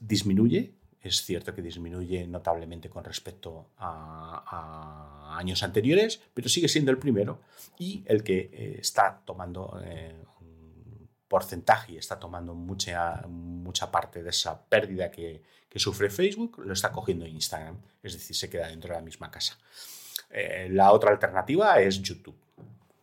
Disminuye 0.00 0.74
es 1.02 1.24
cierto 1.24 1.52
que 1.52 1.62
disminuye 1.62 2.26
notablemente 2.28 2.88
con 2.88 3.02
respecto 3.02 3.70
a, 3.78 5.36
años 5.36 5.62
anteriores, 5.62 6.20
pero 6.32 6.48
sigue 6.48 6.68
siendo 6.68 6.92
el 6.92 6.98
primero 6.98 7.40
y 7.78 8.04
el 8.06 8.22
que 8.22 8.50
eh, 8.52 8.76
está 8.78 9.20
tomando 9.24 9.80
eh, 9.84 10.14
porcentaje 11.32 11.92
y 11.92 11.96
está 11.96 12.20
tomando 12.20 12.52
mucha, 12.52 13.22
mucha 13.26 13.90
parte 13.90 14.22
de 14.22 14.28
esa 14.28 14.60
pérdida 14.60 15.10
que, 15.10 15.40
sufre 15.76 16.10
Facebook, 16.10 16.58
lo 16.58 16.74
está 16.74 16.92
cogiendo 16.92 17.26
Instagram, 17.26 17.78
es 18.02 18.12
decir, 18.12 18.36
se 18.36 18.50
queda 18.50 18.68
dentro 18.68 18.90
de 18.90 18.96
la 18.96 19.02
misma 19.02 19.30
casa. 19.30 19.56
Eh, 20.28 20.68
la 20.70 20.92
otra 20.92 21.10
alternativa 21.10 21.80
es 21.80 22.02
YouTube, 22.02 22.36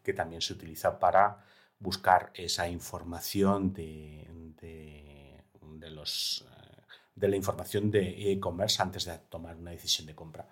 que 0.04 0.14
también 0.14 0.44
se 0.44 0.54
utiliza 0.54 1.00
para 1.00 1.44
buscar 1.80 2.30
esa 2.36 2.70
información 2.70 3.74
de, 3.74 4.28
de 4.62 5.90
los 5.90 6.46
de 7.16 7.28
la 7.28 7.36
información 7.36 7.90
de 7.90 8.32
e-commerce 8.32 8.80
antes 8.80 9.06
de 9.06 9.18
tomar 9.28 9.56
una 9.56 9.72
decisión 9.72 10.06
de 10.06 10.16
compra. 10.16 10.48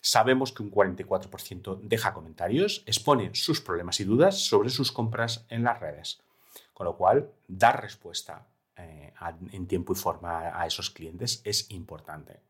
Sabemos 0.00 0.52
que 0.52 0.64
un 0.64 0.72
44% 0.72 1.80
deja 1.82 2.12
comentarios, 2.12 2.82
expone 2.84 3.30
sus 3.34 3.60
problemas 3.60 4.00
y 4.00 4.04
dudas 4.04 4.38
sobre 4.40 4.68
sus 4.70 4.90
compras 4.90 5.46
en 5.48 5.62
las 5.62 5.78
redes, 5.80 6.20
con 6.82 6.86
lo 6.86 6.96
cual 6.96 7.30
dar 7.46 7.80
respuesta 7.80 8.44
eh, 8.76 9.12
en 9.52 9.68
tiempo 9.68 9.92
y 9.92 9.96
forma 9.96 10.60
a 10.60 10.66
esos 10.66 10.90
clientes 10.90 11.40
es 11.44 11.70
importante. 11.70 12.40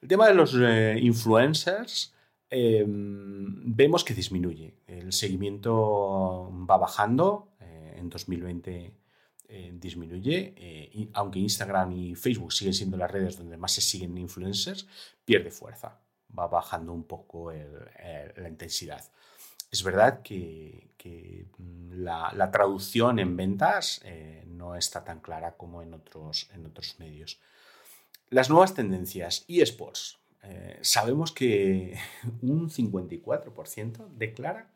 El 0.00 0.08
tema 0.08 0.28
de 0.28 0.34
los 0.34 0.54
eh, 0.56 0.96
influencers 1.02 2.14
em, 2.48 3.74
vemos 3.74 4.04
que 4.04 4.14
disminuye. 4.14 4.76
El 4.86 5.12
seguimiento 5.12 6.52
va 6.70 6.76
bajando. 6.76 7.48
Eh, 7.60 7.96
en 7.98 8.08
2020 8.08 8.94
eh, 9.48 9.72
disminuye, 9.74 11.10
aunque 11.14 11.40
Instagram 11.40 11.90
y 11.90 12.14
Facebook 12.14 12.52
siguen 12.52 12.74
siendo 12.74 12.96
las 12.96 13.10
redes 13.10 13.38
donde 13.38 13.56
más 13.56 13.72
se 13.72 13.80
siguen 13.80 14.16
influencers, 14.18 14.86
pierde 15.24 15.50
fuerza, 15.50 15.98
va 16.38 16.46
bajando 16.46 16.92
un 16.92 17.02
poco 17.02 17.50
la 17.50 18.48
intensidad. 18.48 19.02
Es 19.70 19.82
verdad 19.82 20.22
que, 20.22 20.90
mm, 21.58 22.02
la, 22.02 22.50
traducción 22.50 23.18
en 23.18 23.36
ventas 23.36 24.00
eh, 24.04 24.44
no 24.46 24.76
está 24.76 25.04
tan 25.04 25.20
clara 25.20 25.56
como 25.56 25.82
en 25.82 25.94
otros, 25.94 26.48
medios. 26.98 27.40
Las 28.30 28.50
nuevas 28.50 28.74
tendencias 28.74 29.44
eSports. 29.48 30.18
sabemos 30.80 31.32
que 31.32 31.98
un 32.42 32.70
54% 32.70 34.08
declara 34.10 34.70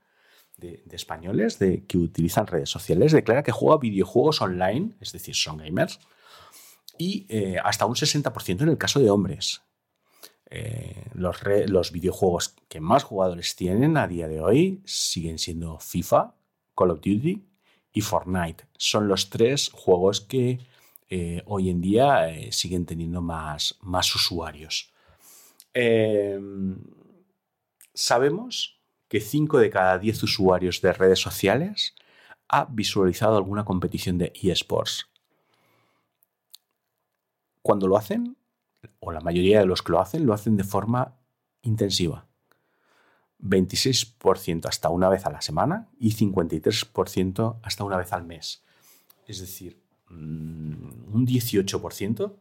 de, 0.59 0.83
españoles 0.91 1.59
que 1.59 1.99
utilizan 1.99 2.47
redes 2.47 2.71
sociales 2.71 3.13
declara 3.13 3.43
que 3.43 3.53
juega 3.53 3.79
videojuegos 3.79 4.41
online, 4.41 4.95
es 5.01 5.13
decir, 5.13 5.35
son 5.35 5.59
gamers, 5.59 5.99
y 6.99 7.27
eh, 7.29 7.59
hasta 7.63 7.87
un 7.87 7.95
60% 7.95 8.63
en 8.63 8.69
el 8.69 8.79
caso 8.79 9.01
de 9.01 9.11
hombres. 9.11 9.63
Eh, 10.55 11.07
los, 11.15 11.39
los, 11.69 11.93
videojuegos 11.93 12.55
que 12.69 12.79
más 12.79 13.05
jugadores 13.05 13.57
tienen 13.57 13.97
a 13.97 14.07
día 14.07 14.29
de 14.29 14.43
hoy 14.43 14.83
siguen 14.85 15.39
siendo 15.39 15.79
FIFA, 15.79 16.35
Call 16.77 16.91
of 16.91 16.99
Duty 16.99 17.43
y 17.95 18.01
Fortnite. 18.03 18.67
Son 18.77 19.09
los 19.09 19.31
tres 19.31 19.71
juegos 19.73 20.21
que 20.21 20.59
eh, 21.09 21.43
hoy 21.47 21.71
en 21.71 21.81
día 21.81 22.29
siguen 22.51 22.85
teniendo 22.85 23.23
más, 23.23 23.79
más 23.81 24.15
usuarios. 24.15 24.93
sabemos 27.95 28.79
que 29.09 29.21
5 29.21 29.59
de 29.59 29.71
cada 29.71 29.99
10 29.99 30.23
usuarios 30.23 30.83
de 30.83 30.93
redes 30.93 31.19
sociales 31.19 31.95
ha 32.49 32.67
visualizado 32.67 33.39
alguna 33.39 33.65
competición 33.65 34.19
de 34.19 34.35
eSports. 34.35 35.09
Cuando 37.63 37.89
lo 37.89 37.97
hacen, 37.97 38.37
o 39.05 39.11
la 39.11 39.21
mayoría 39.21 39.59
de 39.59 39.67
los 39.67 39.83
que 39.83 39.93
lo 39.93 40.01
hacen, 40.01 40.25
lo 40.25 40.33
hacen 40.33 40.57
de 40.57 40.63
forma 40.63 41.17
intensiva. 41.63 42.29
26% 43.41 44.67
hasta 44.67 44.89
una 44.91 45.09
vez 45.09 45.27
a 45.27 45.31
la 45.31 45.43
semana 45.43 45.89
y 45.99 46.15
53% 46.15 47.59
hasta 47.63 47.85
una 47.85 47.97
vez 47.97 48.13
al 48.13 48.25
mes. 48.25 48.63
Es 49.27 49.41
decir, 49.41 49.83
mm, 50.09 51.15
un 51.15 51.27
18% 51.27 52.39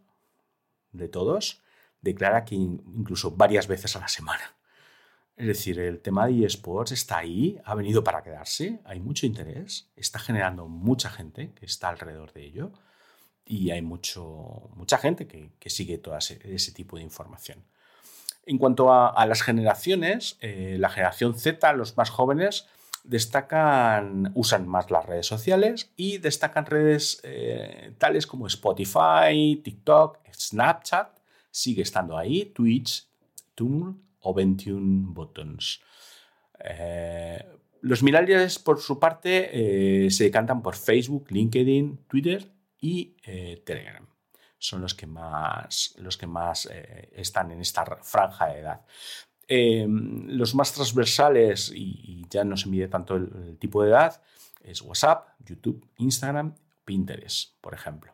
de 0.92 1.08
todos 1.08 1.64
declara 2.00 2.46
que 2.46 2.54
incluso 2.54 3.32
varias 3.32 3.68
veces 3.68 3.96
a 3.96 4.00
la 4.00 4.08
semana. 4.08 4.56
Es 5.36 5.48
decir, 5.48 5.80
el 5.80 6.00
tema 6.00 6.28
de 6.28 6.46
eSports 6.46 6.92
está 6.92 7.18
ahí, 7.18 7.60
ha 7.66 7.74
venido 7.74 8.04
para 8.04 8.22
quedarse, 8.22 8.82
hay 8.86 9.00
mucho 9.00 9.26
interés, 9.26 9.90
está 9.96 10.20
generando 10.20 10.68
mucha 10.68 11.10
gente 11.10 11.54
que 11.56 11.66
está 11.66 11.90
alrededor 11.90 12.34
de 12.34 12.46
ello 12.46 12.72
y 13.52 13.70
hay 13.72 13.82
mucho, 13.82 14.70
mucha 14.78 14.98
gente 14.98 15.28
que, 15.28 15.70
sigue 15.70 15.98
todo 15.98 16.18
ese, 16.18 16.72
tipo 16.72 16.96
de 16.96 17.04
información. 17.04 17.66
En 18.46 18.58
cuanto 18.58 18.94
a, 18.94 19.26
las 19.26 19.42
generaciones, 19.42 20.38
eh, 20.40 20.78
la 20.80 20.90
generación 20.90 21.38
Z, 21.38 21.74
los 21.74 21.98
más 21.98 22.10
jóvenes, 22.10 22.70
destacan, 23.04 24.32
usan 24.36 24.70
más 24.70 24.90
las 24.90 25.06
redes 25.06 25.28
sociales 25.28 25.92
y 25.98 26.20
destacan 26.20 26.66
redes 26.66 27.20
eh, 27.24 27.94
tales 27.98 28.26
como 28.26 28.48
Spotify, 28.48 29.60
TikTok, 29.62 30.20
Snapchat, 30.34 31.20
sigue 31.52 31.82
estando 31.82 32.18
ahí, 32.18 32.46
Twitch, 32.46 33.06
Tumblr, 33.54 33.96
o 34.22 34.34
21 34.34 35.12
buttons. 35.12 35.82
Eh, 36.64 37.46
los 37.82 38.02
millennials, 38.02 38.60
por 38.60 38.80
su 38.80 38.98
parte, 38.98 40.10
se 40.10 40.24
decantan 40.24 40.62
por 40.62 40.76
Facebook, 40.76 41.26
LinkedIn, 41.32 42.06
Twitter 42.08 42.50
y 42.82 43.16
eh, 43.24 43.64
Telegram. 43.66 44.06
Son 44.58 44.82
los 44.82 44.94
que 44.94 45.08
más, 45.08 45.96
los 45.98 46.18
que 46.18 46.28
más 46.28 46.70
están 47.14 47.52
en 47.52 47.62
esta 47.62 47.84
franja 48.04 48.48
de 48.48 48.60
edad. 48.60 48.82
los 49.48 50.54
más 50.54 50.72
transversales, 50.72 51.72
y, 51.74 52.26
ya 52.30 52.44
no 52.44 52.56
se 52.56 52.70
mide 52.70 52.88
tanto 52.88 53.16
el 53.16 53.58
tipo 53.58 53.82
de 53.82 53.90
edad, 53.90 54.22
es 54.64 54.82
WhatsApp, 54.82 55.30
YouTube, 55.40 55.84
Instagram, 55.98 56.54
Pinterest, 56.86 57.56
por 57.60 57.74
ejemplo. 57.74 58.14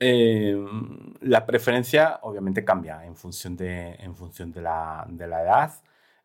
Eh, 0.00 0.56
la 1.22 1.44
preferencia 1.44 2.20
obviamente 2.22 2.64
cambia 2.64 3.04
en 3.04 3.16
función 3.16 3.56
de, 3.56 3.94
en 3.94 4.14
función 4.14 4.52
de, 4.52 4.62
la, 4.62 5.06
edad. 5.18 5.72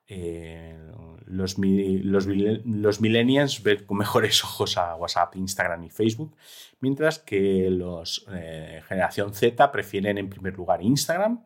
Eh, 0.07 0.77
los, 1.25 1.57
los, 1.57 3.01
millennials 3.01 3.63
ven 3.63 3.85
con 3.85 3.97
mejores 3.97 4.43
ojos 4.43 4.77
a 4.77 4.95
WhatsApp, 4.95 5.35
Instagram 5.35 5.83
y 5.85 5.89
Facebook, 5.89 6.35
mientras 6.79 7.19
que 7.19 7.69
los 7.69 8.25
eh, 8.31 8.81
generación 8.87 9.33
Z 9.33 9.71
prefieren 9.71 10.17
en 10.17 10.29
primer 10.29 10.55
lugar 10.55 10.81
Instagram, 10.81 11.43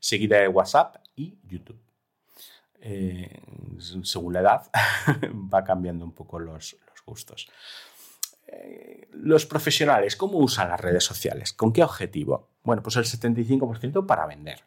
seguida 0.00 0.38
de 0.38 0.48
WhatsApp 0.48 0.96
y 1.16 1.38
YouTube. 1.46 1.80
según 4.02 4.32
la 4.32 4.40
edad 4.40 4.62
va 5.54 5.64
cambiando 5.64 6.04
un 6.04 6.12
poco 6.12 6.38
los, 6.38 6.76
los 6.86 7.04
gustos 7.04 7.48
los 9.12 9.46
profesionales, 9.46 10.16
¿cómo 10.16 10.38
usan 10.38 10.68
las 10.68 10.80
redes 10.80 11.04
sociales? 11.04 11.52
¿Con 11.52 11.72
qué 11.72 11.82
objetivo? 11.82 12.48
Bueno, 12.62 12.82
pues 12.82 12.96
el 12.96 13.04
75% 13.04 14.06
para 14.06 14.26
vender. 14.26 14.64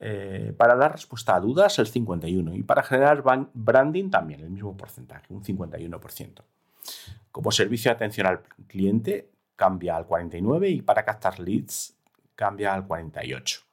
Eh, 0.00 0.54
para 0.56 0.76
dar 0.76 0.92
respuesta 0.92 1.34
a 1.34 1.40
dudas, 1.40 1.78
el 1.78 1.90
51%. 1.90 2.56
Y 2.56 2.62
para 2.62 2.82
generar 2.82 3.22
branding, 3.52 4.10
también 4.10 4.40
el 4.40 4.50
mismo 4.50 4.76
porcentaje, 4.76 5.32
un 5.32 5.42
51%. 5.42 6.42
Como 7.32 7.50
servicio 7.50 7.90
de 7.90 7.96
atención 7.96 8.26
al 8.26 8.42
cliente, 8.68 9.30
cambia 9.56 9.96
al 9.96 10.06
49% 10.06 10.70
y 10.70 10.82
para 10.82 11.04
captar 11.04 11.40
leads, 11.40 11.96
cambia 12.34 12.74
al 12.74 12.86
48%. 12.86 13.64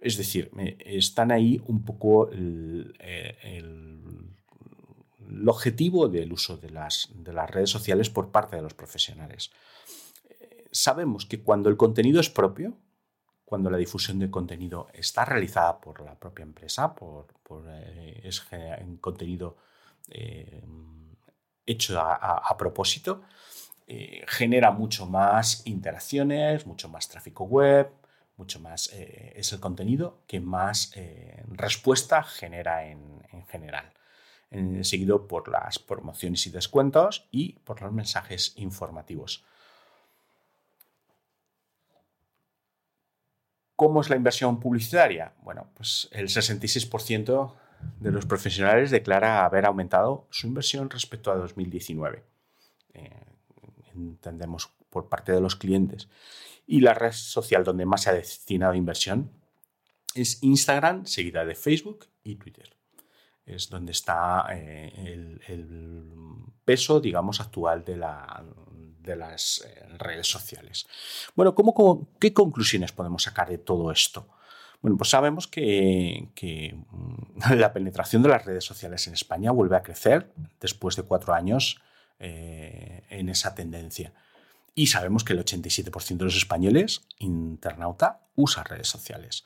Es 0.00 0.16
decir, 0.16 0.52
están 0.78 1.32
ahí 1.32 1.60
un 1.66 1.84
poco 1.84 2.30
el, 2.30 2.94
el, 3.42 3.98
objetivo 5.48 6.08
del 6.08 6.32
uso 6.32 6.56
de 6.56 6.70
las, 6.70 7.10
de 7.14 7.32
las 7.32 7.50
redes 7.50 7.70
sociales 7.70 8.08
por 8.08 8.30
parte 8.30 8.54
de 8.54 8.62
los 8.62 8.74
profesionales. 8.74 9.50
Sabemos 10.70 11.26
que 11.26 11.40
cuando 11.40 11.68
el 11.68 11.76
contenido 11.76 12.20
es 12.20 12.30
propio, 12.30 12.76
cuando 13.48 13.70
la 13.70 13.78
difusión 13.78 14.18
de 14.18 14.30
contenido 14.30 14.88
está 14.92 15.24
realizada 15.24 15.80
por 15.80 16.02
la 16.02 16.14
propia 16.14 16.42
empresa, 16.42 16.94
por, 16.94 17.26
eh, 17.66 18.20
es 18.22 18.46
contenido 19.00 19.56
eh, 20.10 20.62
hecho 21.64 21.98
a, 21.98 22.54
propósito, 22.58 23.22
eh, 23.86 24.22
genera 24.28 24.70
mucho 24.70 25.06
más 25.06 25.66
interacciones, 25.66 26.66
mucho 26.66 26.90
más 26.90 27.08
tráfico 27.08 27.44
web, 27.44 27.90
mucho 28.36 28.60
más 28.60 28.92
es 28.92 29.50
el 29.54 29.60
contenido 29.60 30.18
que 30.26 30.40
más 30.40 30.92
respuesta 31.46 32.22
genera 32.22 32.86
en, 32.86 33.00
en 33.32 33.46
general. 33.46 33.90
seguido 34.82 35.26
por 35.26 35.48
las 35.48 35.78
promociones 35.78 36.46
y 36.46 36.50
descuentos 36.50 37.26
y 37.30 37.54
por 37.64 37.80
los 37.80 37.92
mensajes 37.92 38.52
informativos. 38.56 39.42
¿Cómo 43.78 44.00
es 44.00 44.10
la 44.10 44.16
inversión 44.16 44.58
publicitaria? 44.58 45.34
Bueno, 45.40 45.68
pues 45.74 46.08
el 46.10 46.26
66% 46.26 47.54
de 48.00 48.10
los 48.10 48.26
profesionales 48.26 48.90
declara 48.90 49.44
haber 49.44 49.66
aumentado 49.66 50.26
su 50.32 50.48
inversión 50.48 50.90
respecto 50.90 51.30
a 51.30 51.36
2019. 51.36 52.24
Eh, 52.94 53.22
entendemos 53.94 54.72
por 54.90 55.08
parte 55.08 55.30
de 55.30 55.40
los 55.40 55.54
clientes. 55.54 56.08
Y 56.66 56.80
la 56.80 56.92
red 56.92 57.12
social 57.12 57.62
donde 57.62 57.86
más 57.86 58.02
se 58.02 58.10
ha 58.10 58.14
destinado 58.14 58.74
inversión 58.74 59.30
es 60.12 60.42
Instagram, 60.42 61.06
seguida 61.06 61.44
de 61.44 61.54
Facebook 61.54 62.06
y 62.24 62.34
Twitter. 62.34 62.74
Es 63.46 63.70
donde 63.70 63.92
está 63.92 64.44
eh, 64.50 65.38
el, 65.46 65.72
peso, 66.64 66.98
digamos, 66.98 67.40
actual 67.40 67.84
de 67.84 67.96
la, 67.96 68.44
de 69.08 69.16
las 69.16 69.64
eh, 69.66 69.86
redes 69.98 70.28
sociales. 70.28 70.86
Bueno, 71.34 71.54
¿cómo, 71.54 72.08
qué 72.20 72.32
conclusiones 72.32 72.92
podemos 72.92 73.22
sacar 73.24 73.48
de 73.48 73.58
todo 73.58 73.90
esto? 73.90 74.28
Bueno, 74.80 74.96
pues 74.96 75.10
sabemos 75.10 75.48
que, 75.48 76.28
mm, 76.90 77.54
la 77.56 77.72
penetración 77.72 78.22
de 78.22 78.28
las 78.28 78.44
redes 78.44 78.64
sociales 78.64 79.06
en 79.08 79.14
España 79.14 79.50
vuelve 79.50 79.76
a 79.76 79.82
crecer 79.82 80.32
después 80.60 80.94
de 80.96 81.02
cuatro 81.02 81.34
años 81.34 81.80
eh, 82.20 83.02
en 83.10 83.28
esa 83.28 83.54
tendencia. 83.54 84.12
Y 84.74 84.86
sabemos 84.86 85.24
que 85.24 85.32
el 85.32 85.44
87% 85.44 86.18
de 86.18 86.24
los 86.24 86.36
españoles, 86.36 87.02
internauta, 87.18 88.20
usa 88.36 88.62
redes 88.62 88.86
sociales. 88.86 89.44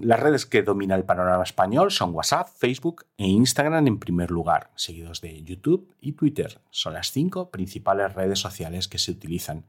Las 0.00 0.20
redes 0.20 0.46
que 0.46 0.62
domina 0.62 0.94
el 0.94 1.04
panorama 1.04 1.42
español 1.42 1.90
son 1.90 2.14
WhatsApp, 2.14 2.48
Facebook 2.48 3.06
e 3.16 3.26
Instagram 3.26 3.86
en 3.86 3.98
primer 3.98 4.30
lugar, 4.30 4.70
seguidos 4.74 5.20
de 5.20 5.42
YouTube 5.42 5.94
y 6.00 6.12
Twitter. 6.12 6.60
Son 6.70 6.94
las 6.94 7.12
cinco 7.12 7.50
principales 7.50 8.14
redes 8.14 8.38
sociales 8.38 8.88
que 8.88 8.98
se 8.98 9.10
utilizan. 9.10 9.64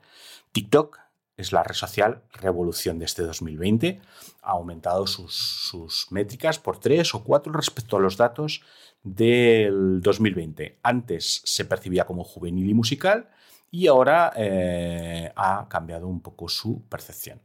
TikTok 0.51 0.99
es 1.37 1.51
la 1.51 1.63
red 1.63 1.75
social 1.75 2.23
revolución 2.33 2.99
de 2.99 3.05
este 3.05 3.21
2020. 3.21 4.01
Ha 4.41 4.51
aumentado 4.51 5.05
sus, 5.07 6.07
métricas 6.09 6.59
por 6.59 6.79
tres 6.79 7.13
o 7.13 7.23
cuatro 7.23 7.53
respecto 7.53 7.97
a 7.97 7.99
los 7.99 8.17
datos 8.17 8.63
del 9.03 10.01
2020. 10.01 10.79
Antes 10.81 11.41
se 11.45 11.65
percibía 11.65 12.05
como 12.05 12.23
juvenil 12.23 12.69
y 12.69 12.73
musical 12.73 13.29
y 13.69 13.87
ahora 13.87 14.33
eh, 14.35 15.31
ha 15.35 15.67
cambiado 15.69 16.07
un 16.07 16.21
poco 16.21 16.49
su 16.49 16.81
percepción. 16.89 17.39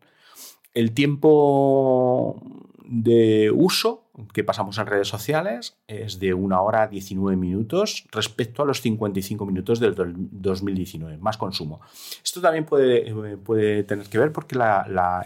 El 0.74 0.92
tiempo 0.92 2.40
de 2.84 3.50
uso 3.50 4.02
que 4.32 4.44
pasamos 4.44 4.76
en 4.78 4.86
redes 4.86 5.08
sociales 5.08 5.78
es 5.86 6.18
de 6.18 6.34
una 6.34 6.60
hora 6.60 6.86
19 6.86 7.36
minutos 7.36 8.06
respecto 8.12 8.62
a 8.62 8.66
los 8.66 8.80
55 8.80 9.46
minutos 9.46 9.80
del 9.80 9.94
2019, 9.96 11.18
más 11.18 11.38
consumo. 11.38 11.80
Esto 12.22 12.40
también 12.40 12.66
puede, 12.66 13.14
puede 13.38 13.84
tener 13.84 14.06
que 14.08 14.18
ver 14.18 14.32
porque 14.32 14.58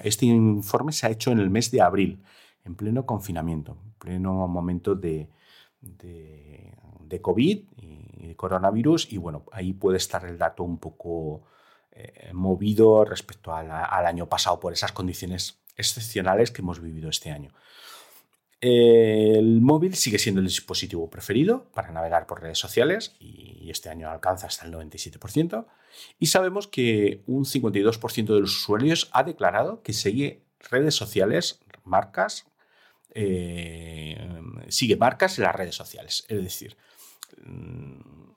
este 0.05 0.27
informe 0.27 0.93
se 0.93 1.07
ha 1.07 1.11
hecho 1.11 1.33
en 1.33 1.41
el 1.41 1.51
mes 1.51 1.71
de 1.71 1.81
abril, 1.81 2.23
en 2.65 2.77
pleno 2.77 3.05
confinamiento, 3.05 3.77
en 3.85 3.93
pleno 3.99 4.47
momento 4.47 4.95
de, 4.95 5.29
de, 5.81 7.21
COVID 7.21 7.65
y 7.77 8.29
de 8.29 8.37
coronavirus, 8.37 9.13
y 9.13 9.19
bueno, 9.19 9.45
ahí 9.51 9.73
puede 9.73 9.97
estar 9.97 10.25
el 10.25 10.39
dato 10.39 10.63
un 10.63 10.79
poco 10.79 11.43
eh, 11.97 12.31
movido 12.33 13.05
respecto 13.05 13.55
al, 13.55 13.71
año 13.71 14.29
pasado 14.29 14.61
por 14.61 14.73
esas 14.73 14.93
condiciones 14.93 15.59
excepcionales 15.77 16.51
que 16.51 16.63
hemos 16.63 16.81
vivido 16.81 17.09
este 17.09 17.31
año. 17.31 17.53
El 18.61 19.61
móvil 19.61 19.95
sigue 19.95 20.19
siendo 20.19 20.41
el 20.41 20.47
dispositivo 20.47 21.11
preferido 21.11 21.65
para 21.75 21.91
navegar 21.91 22.27
por 22.27 22.43
redes 22.43 22.59
sociales 22.59 23.15
y 23.19 23.71
este 23.71 23.91
año 23.91 24.11
alcanza 24.11 24.47
hasta 24.47 24.65
el 24.67 24.73
97%. 24.73 25.67
Y 26.19 26.27
sabemos 26.27 26.67
que 26.69 27.23
un 27.27 27.45
52% 27.45 28.35
de 28.35 28.41
los 28.41 28.57
usuarios 28.57 29.09
ha 29.13 29.23
declarado 29.25 29.83
que 29.83 29.93
sigue 29.93 30.43
redes 30.71 30.95
sociales, 30.95 31.61
marcas, 31.85 32.47
eh, 33.15 34.19
sigue 34.69 34.97
marcas 34.97 35.39
en 35.39 35.45
las 35.45 35.55
redes 35.55 35.75
sociales. 35.75 36.25
Es 36.29 36.43
decir, 36.43 36.77
mm, 37.43 38.31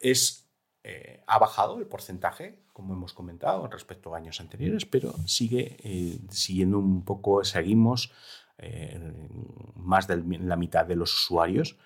es, 0.00 0.48
eh, 0.82 1.22
ha 1.26 1.38
bajado 1.38 1.78
el 1.78 1.86
porcentaje 1.86 2.58
como 2.72 2.94
hemos 2.94 3.12
comentado, 3.12 3.66
respecto 3.68 4.14
a 4.14 4.18
años 4.18 4.40
anteriores, 4.40 4.86
pero 4.86 5.14
sigue 5.26 5.76
eh, 5.82 6.18
siguiendo 6.30 6.78
un 6.78 7.04
poco, 7.04 7.44
seguimos 7.44 8.12
eh, 8.58 8.98
más 9.76 10.06
de 10.06 10.22
la 10.38 10.56
mitad 10.56 10.86
de 10.86 10.96
los 10.96 11.12
usuarios 11.12 11.76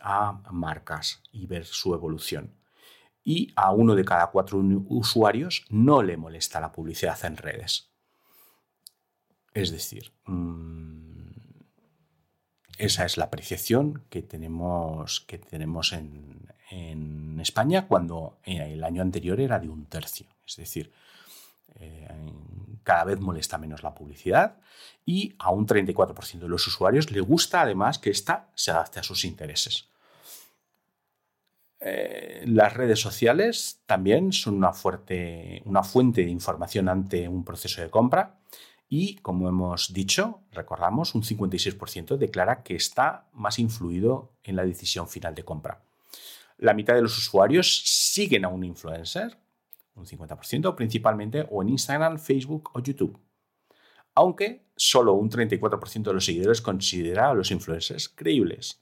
a 0.00 0.42
marcas 0.50 1.22
y 1.32 1.46
ver 1.46 1.64
su 1.64 1.94
evolución. 1.94 2.54
Y 3.22 3.52
a 3.56 3.72
uno 3.72 3.94
de 3.94 4.04
cada 4.04 4.30
cuatro 4.30 4.58
usuarios 4.88 5.64
no 5.70 6.02
le 6.02 6.16
molesta 6.16 6.60
la 6.60 6.72
publicidad 6.72 7.24
en 7.24 7.38
redes. 7.38 7.90
Es 9.54 9.70
decir, 9.70 10.12
mm, 10.26 10.93
esa 12.84 13.04
es 13.04 13.16
la 13.16 13.24
apreciación 13.24 14.02
que 14.10 14.22
tenemos, 14.22 15.20
que 15.20 15.38
tenemos 15.38 15.92
en, 15.92 16.48
en 16.70 17.38
España 17.40 17.86
cuando 17.86 18.38
el 18.44 18.82
año 18.84 19.02
anterior 19.02 19.40
era 19.40 19.58
de 19.58 19.68
un 19.68 19.86
tercio. 19.86 20.26
Es 20.46 20.56
decir, 20.56 20.92
eh, 21.76 22.08
cada 22.82 23.04
vez 23.04 23.20
molesta 23.20 23.58
menos 23.58 23.82
la 23.82 23.94
publicidad 23.94 24.56
y 25.04 25.34
a 25.38 25.50
un 25.50 25.66
34% 25.66 26.40
de 26.40 26.48
los 26.48 26.66
usuarios 26.66 27.10
le 27.10 27.20
gusta 27.20 27.62
además 27.62 27.98
que 27.98 28.10
ésta 28.10 28.48
se 28.54 28.70
adapte 28.70 29.00
a 29.00 29.02
sus 29.02 29.24
intereses. 29.24 29.88
Eh, 31.80 32.44
las 32.46 32.72
redes 32.72 33.00
sociales 33.00 33.80
también 33.86 34.32
son 34.32 34.54
una, 34.54 34.72
fuerte, 34.72 35.62
una 35.66 35.82
fuente 35.82 36.24
de 36.24 36.30
información 36.30 36.88
ante 36.88 37.28
un 37.28 37.44
proceso 37.44 37.82
de 37.82 37.90
compra 37.90 38.36
y, 38.96 39.16
como 39.16 39.48
hemos 39.48 39.92
dicho, 39.92 40.42
recordamos, 40.52 41.16
un 41.16 41.24
56% 41.24 42.16
declara 42.16 42.62
que 42.62 42.76
está 42.76 43.26
más 43.32 43.58
influido 43.58 44.30
en 44.44 44.54
la 44.54 44.64
decisión 44.64 45.08
final 45.08 45.34
de 45.34 45.44
compra. 45.44 45.82
La 46.58 46.74
mitad 46.74 46.94
de 46.94 47.02
los 47.02 47.18
usuarios 47.18 47.82
siguen 47.84 48.44
a 48.44 48.48
un 48.48 48.62
influencer, 48.62 49.36
un 49.96 50.06
50%, 50.06 50.76
principalmente 50.76 51.44
o 51.50 51.60
en 51.62 51.70
Instagram, 51.70 52.20
Facebook 52.20 52.70
o 52.72 52.78
YouTube. 52.78 53.18
Aunque 54.14 54.68
solo 54.76 55.14
un 55.14 55.28
34% 55.28 56.04
de 56.04 56.12
los 56.12 56.24
seguidores 56.24 56.60
considera 56.60 57.30
a 57.30 57.34
los 57.34 57.50
influencers 57.50 58.08
creíbles 58.08 58.80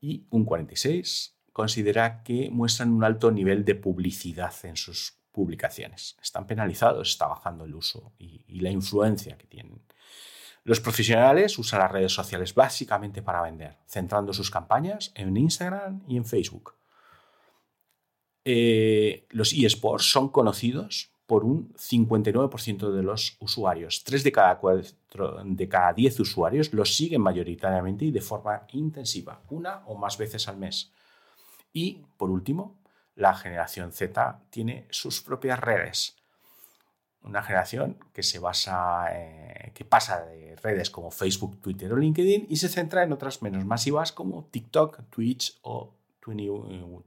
y 0.00 0.28
un 0.30 0.46
46% 0.46 1.32
considera 1.52 2.22
que 2.22 2.50
muestran 2.52 2.92
un 2.92 3.02
alto 3.02 3.32
nivel 3.32 3.64
de 3.64 3.74
publicidad 3.74 4.54
en 4.62 4.76
sus 4.76 5.17
publicaciones. 5.38 6.16
Están 6.20 6.48
penalizados, 6.48 7.10
está 7.10 7.28
bajando 7.28 7.64
el 7.64 7.76
uso 7.76 8.12
y, 8.18 8.42
la 8.60 8.70
influencia 8.72 9.38
que 9.38 9.46
tienen. 9.46 9.80
Los 10.64 10.80
profesionales 10.80 11.56
usan 11.60 11.78
las 11.78 11.92
redes 11.92 12.12
sociales 12.12 12.52
básicamente 12.56 13.22
para 13.22 13.42
vender, 13.42 13.76
centrando 13.86 14.32
sus 14.32 14.50
campañas 14.50 15.12
en 15.14 15.36
Instagram 15.36 16.02
y 16.08 16.16
en 16.16 16.24
Facebook. 16.24 16.74
Eh, 18.44 19.28
los 19.30 19.52
eSports 19.52 20.10
son 20.10 20.28
conocidos 20.28 21.12
por 21.26 21.44
un 21.44 21.72
59% 21.74 22.90
de 22.90 23.02
los 23.04 23.36
usuarios. 23.38 24.02
Tres 24.02 24.24
de 24.24 24.32
cada, 24.32 24.58
cuatro, 24.58 25.40
de 25.44 25.68
cada 25.68 25.92
10 25.92 26.18
usuarios 26.18 26.72
los 26.72 26.96
siguen 26.96 27.20
mayoritariamente 27.20 28.04
y 28.06 28.10
de 28.10 28.22
forma 28.22 28.66
intensiva, 28.72 29.40
una 29.50 29.84
o 29.86 29.94
más 29.94 30.18
veces 30.18 30.48
al 30.48 30.56
mes. 30.56 30.90
Y, 31.72 32.02
por 32.16 32.28
último, 32.28 32.76
la 33.18 33.34
generación 33.34 33.92
Z 33.92 34.40
tiene 34.48 34.86
sus 34.90 35.20
propias 35.20 35.58
redes. 35.58 36.14
una 37.24 37.42
generación 37.42 37.98
que 38.14 38.22
se 38.22 38.38
basa, 38.38 39.08
eh, 39.12 39.72
que 39.74 39.84
pasa 39.84 40.24
de 40.24 40.54
redes 40.62 40.88
como 40.88 41.10
Facebook, 41.10 41.60
Twitter 41.60 41.92
o 41.92 41.96
LinkedIn 41.96 42.46
y 42.48 42.56
se 42.56 42.68
centra 42.68 43.02
en 43.02 43.12
otras 43.12 43.42
menos 43.42 43.66
masivas 43.66 44.12
como 44.12 44.44
TikTok, 44.44 45.10
Twitch 45.10 45.58
o 45.62 45.92
21, 46.24 47.04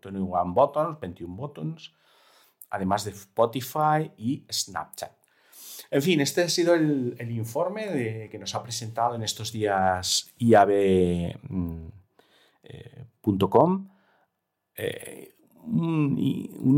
Buttons, 0.53 0.99
21 0.99 1.35
Buttons, 1.35 1.93
además 2.69 3.05
de 3.05 3.11
Spotify 3.11 4.11
y 4.17 4.45
Snapchat. 4.51 5.13
En 5.89 6.01
fin, 6.01 6.19
este 6.19 6.43
ha 6.43 6.49
sido 6.49 6.75
el, 6.75 7.15
informe 7.31 8.27
que 8.29 8.37
nos 8.37 8.53
ha 8.53 8.61
presentado 8.61 9.15
en 9.15 9.23
estos 9.23 9.51
días 9.51 10.29
IAB.com. 10.37 11.39
Eh, 14.75 15.35
un, 15.63 16.17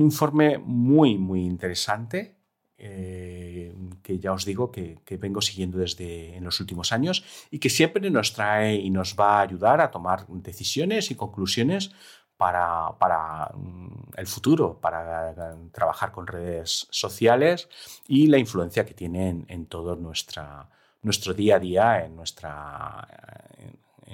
informe 0.02 0.58
muy, 0.58 1.18
muy 1.18 1.44
interesante 1.44 2.38
eh, 2.78 3.74
que 4.02 4.20
ya 4.20 4.34
os 4.34 4.46
digo 4.46 4.72
que, 4.72 5.00
vengo 5.20 5.42
siguiendo 5.42 5.78
desde 5.78 6.36
en 6.36 6.44
los 6.44 6.60
últimos 6.60 6.92
años 6.92 7.24
y 7.50 7.60
que 7.60 7.70
siempre 7.70 8.10
nos 8.10 8.34
trae 8.34 8.76
y 8.76 8.90
nos 8.90 9.16
va 9.18 9.38
a 9.38 9.42
ayudar 9.42 9.80
a 9.80 9.92
tomar 9.92 10.28
decisiones 10.28 11.12
y 11.12 11.16
conclusiones 11.16 11.92
para, 12.36 12.98
para 13.00 13.52
mm, 13.56 14.12
el 14.18 14.28
futuro, 14.28 14.80
para 14.82 15.34
trabajar 15.72 16.12
con 16.12 16.28
redes 16.28 16.88
sociales 16.90 17.70
y 18.08 18.28
la 18.28 18.38
influencia 18.38 18.86
que 18.86 18.94
tienen 18.94 19.46
en 19.48 19.68
todo 19.68 19.96
nuestra, 19.96 20.70
nuestro 21.04 21.34
día 21.34 21.56
a 21.56 21.60
día, 21.60 22.06
en 22.06 22.16
nuestra, 22.16 23.08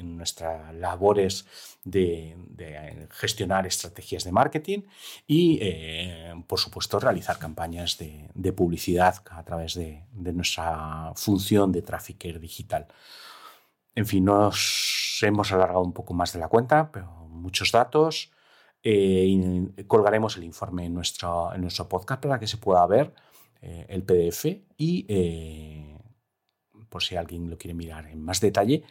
nuestras 0.03 0.73
labores 0.75 1.45
de, 1.83 2.35
gestionar 3.11 3.65
estrategias 3.65 4.23
de 4.23 4.31
marketing 4.31 4.81
y, 5.27 5.59
eh, 5.61 6.33
por 6.47 6.59
supuesto, 6.59 6.99
realizar 6.99 7.37
campañas 7.39 7.97
de, 7.97 8.53
publicidad 8.53 9.15
a 9.29 9.43
través 9.43 9.75
de, 9.75 10.03
nuestra 10.13 11.11
función 11.15 11.71
de 11.71 11.81
trafficker 11.81 12.39
digital. 12.39 12.87
En 13.95 14.05
fin, 14.05 14.25
nos 14.25 15.19
hemos 15.21 15.51
alargado 15.51 15.81
un 15.81 15.93
poco 15.93 16.13
más 16.13 16.33
de 16.33 16.39
la 16.39 16.47
cuenta, 16.47 16.91
pero 16.91 17.07
muchos 17.29 17.71
datos. 17.71 18.31
Eh, 18.81 19.67
colgaremos 19.87 20.37
el 20.37 20.45
informe 20.45 20.85
en 20.85 20.93
nuestro, 20.93 21.53
en 21.53 21.61
nuestro 21.61 21.89
podcast 21.89 22.21
para 22.21 22.39
que 22.39 22.47
se 22.47 22.57
pueda 22.57 22.85
ver 22.87 23.13
eh, 23.61 23.85
el 23.89 24.03
PDF 24.03 24.45
y, 24.77 25.05
por 26.89 27.03
si 27.03 27.15
alguien 27.15 27.49
lo 27.49 27.57
quiere 27.57 27.73
mirar 27.73 28.07
en 28.07 28.21
más 28.21 28.41
detalle, 28.41 28.83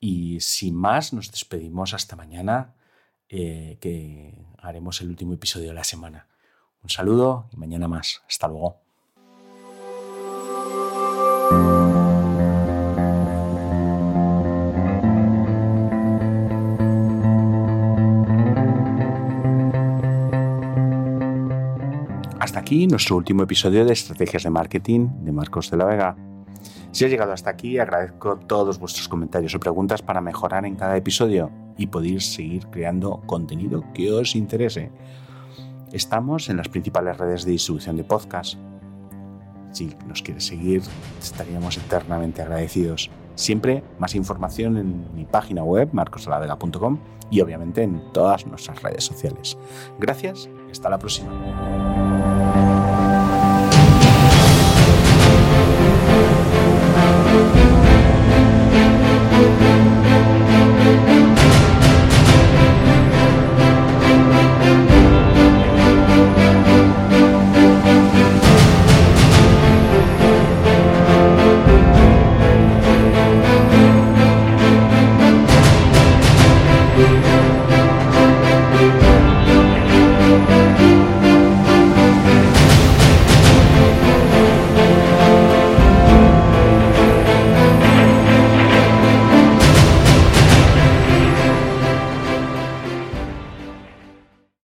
y 0.00 0.40
sin 0.40 0.74
más, 0.74 1.12
nos 1.12 1.30
despedimos 1.30 1.94
hasta 1.94 2.16
mañana, 2.16 2.74
eh, 3.28 3.78
que 3.80 4.34
haremos 4.58 5.00
el 5.00 5.08
último 5.08 5.34
episodio 5.34 5.68
de 5.68 5.74
la 5.74 5.84
semana. 5.84 6.26
Un 6.82 6.90
saludo 6.90 7.48
y 7.52 7.56
mañana 7.56 7.86
más. 7.88 8.22
Hasta 8.28 8.48
luego. 8.48 8.80
Hasta 22.40 22.58
aquí 22.58 22.88
nuestro 22.88 23.16
último 23.16 23.44
episodio 23.44 23.84
de 23.84 23.92
Estrategias 23.92 24.42
de 24.42 24.50
Marketing 24.50 25.08
de 25.22 25.30
Marcos 25.30 25.70
de 25.70 25.76
la 25.76 25.84
Vega. 25.84 26.16
Si 26.92 27.06
has 27.06 27.10
llegado 27.10 27.32
hasta 27.32 27.50
aquí, 27.50 27.78
agradezco 27.78 28.36
todos 28.36 28.78
vuestros 28.78 29.08
comentarios 29.08 29.54
o 29.54 29.60
preguntas 29.60 30.02
para 30.02 30.20
mejorar 30.20 30.66
en 30.66 30.76
cada 30.76 30.96
episodio 30.96 31.50
y 31.78 31.86
poder 31.86 32.20
seguir 32.20 32.66
creando 32.68 33.22
contenido 33.26 33.82
que 33.94 34.12
os 34.12 34.36
interese. 34.36 34.90
Estamos 35.90 36.50
en 36.50 36.58
las 36.58 36.68
principales 36.68 37.16
redes 37.16 37.44
de 37.44 37.52
distribución 37.52 37.96
de 37.96 38.04
podcast. 38.04 38.58
Si 39.72 39.96
nos 40.06 40.20
quieres 40.20 40.46
seguir, 40.46 40.82
estaríamos 41.18 41.78
eternamente 41.78 42.42
agradecidos. 42.42 43.10
Siempre 43.36 43.82
más 43.98 44.14
información 44.14 44.76
en 44.76 45.14
mi 45.14 45.24
página 45.24 45.64
web, 45.64 45.88
marcosalavega.com 45.92 46.98
y 47.30 47.40
obviamente 47.40 47.82
en 47.82 48.02
todas 48.12 48.46
nuestras 48.46 48.82
redes 48.82 49.04
sociales. 49.04 49.56
Gracias 49.98 50.50
hasta 50.70 50.90
la 50.90 50.98
próxima. 50.98 52.11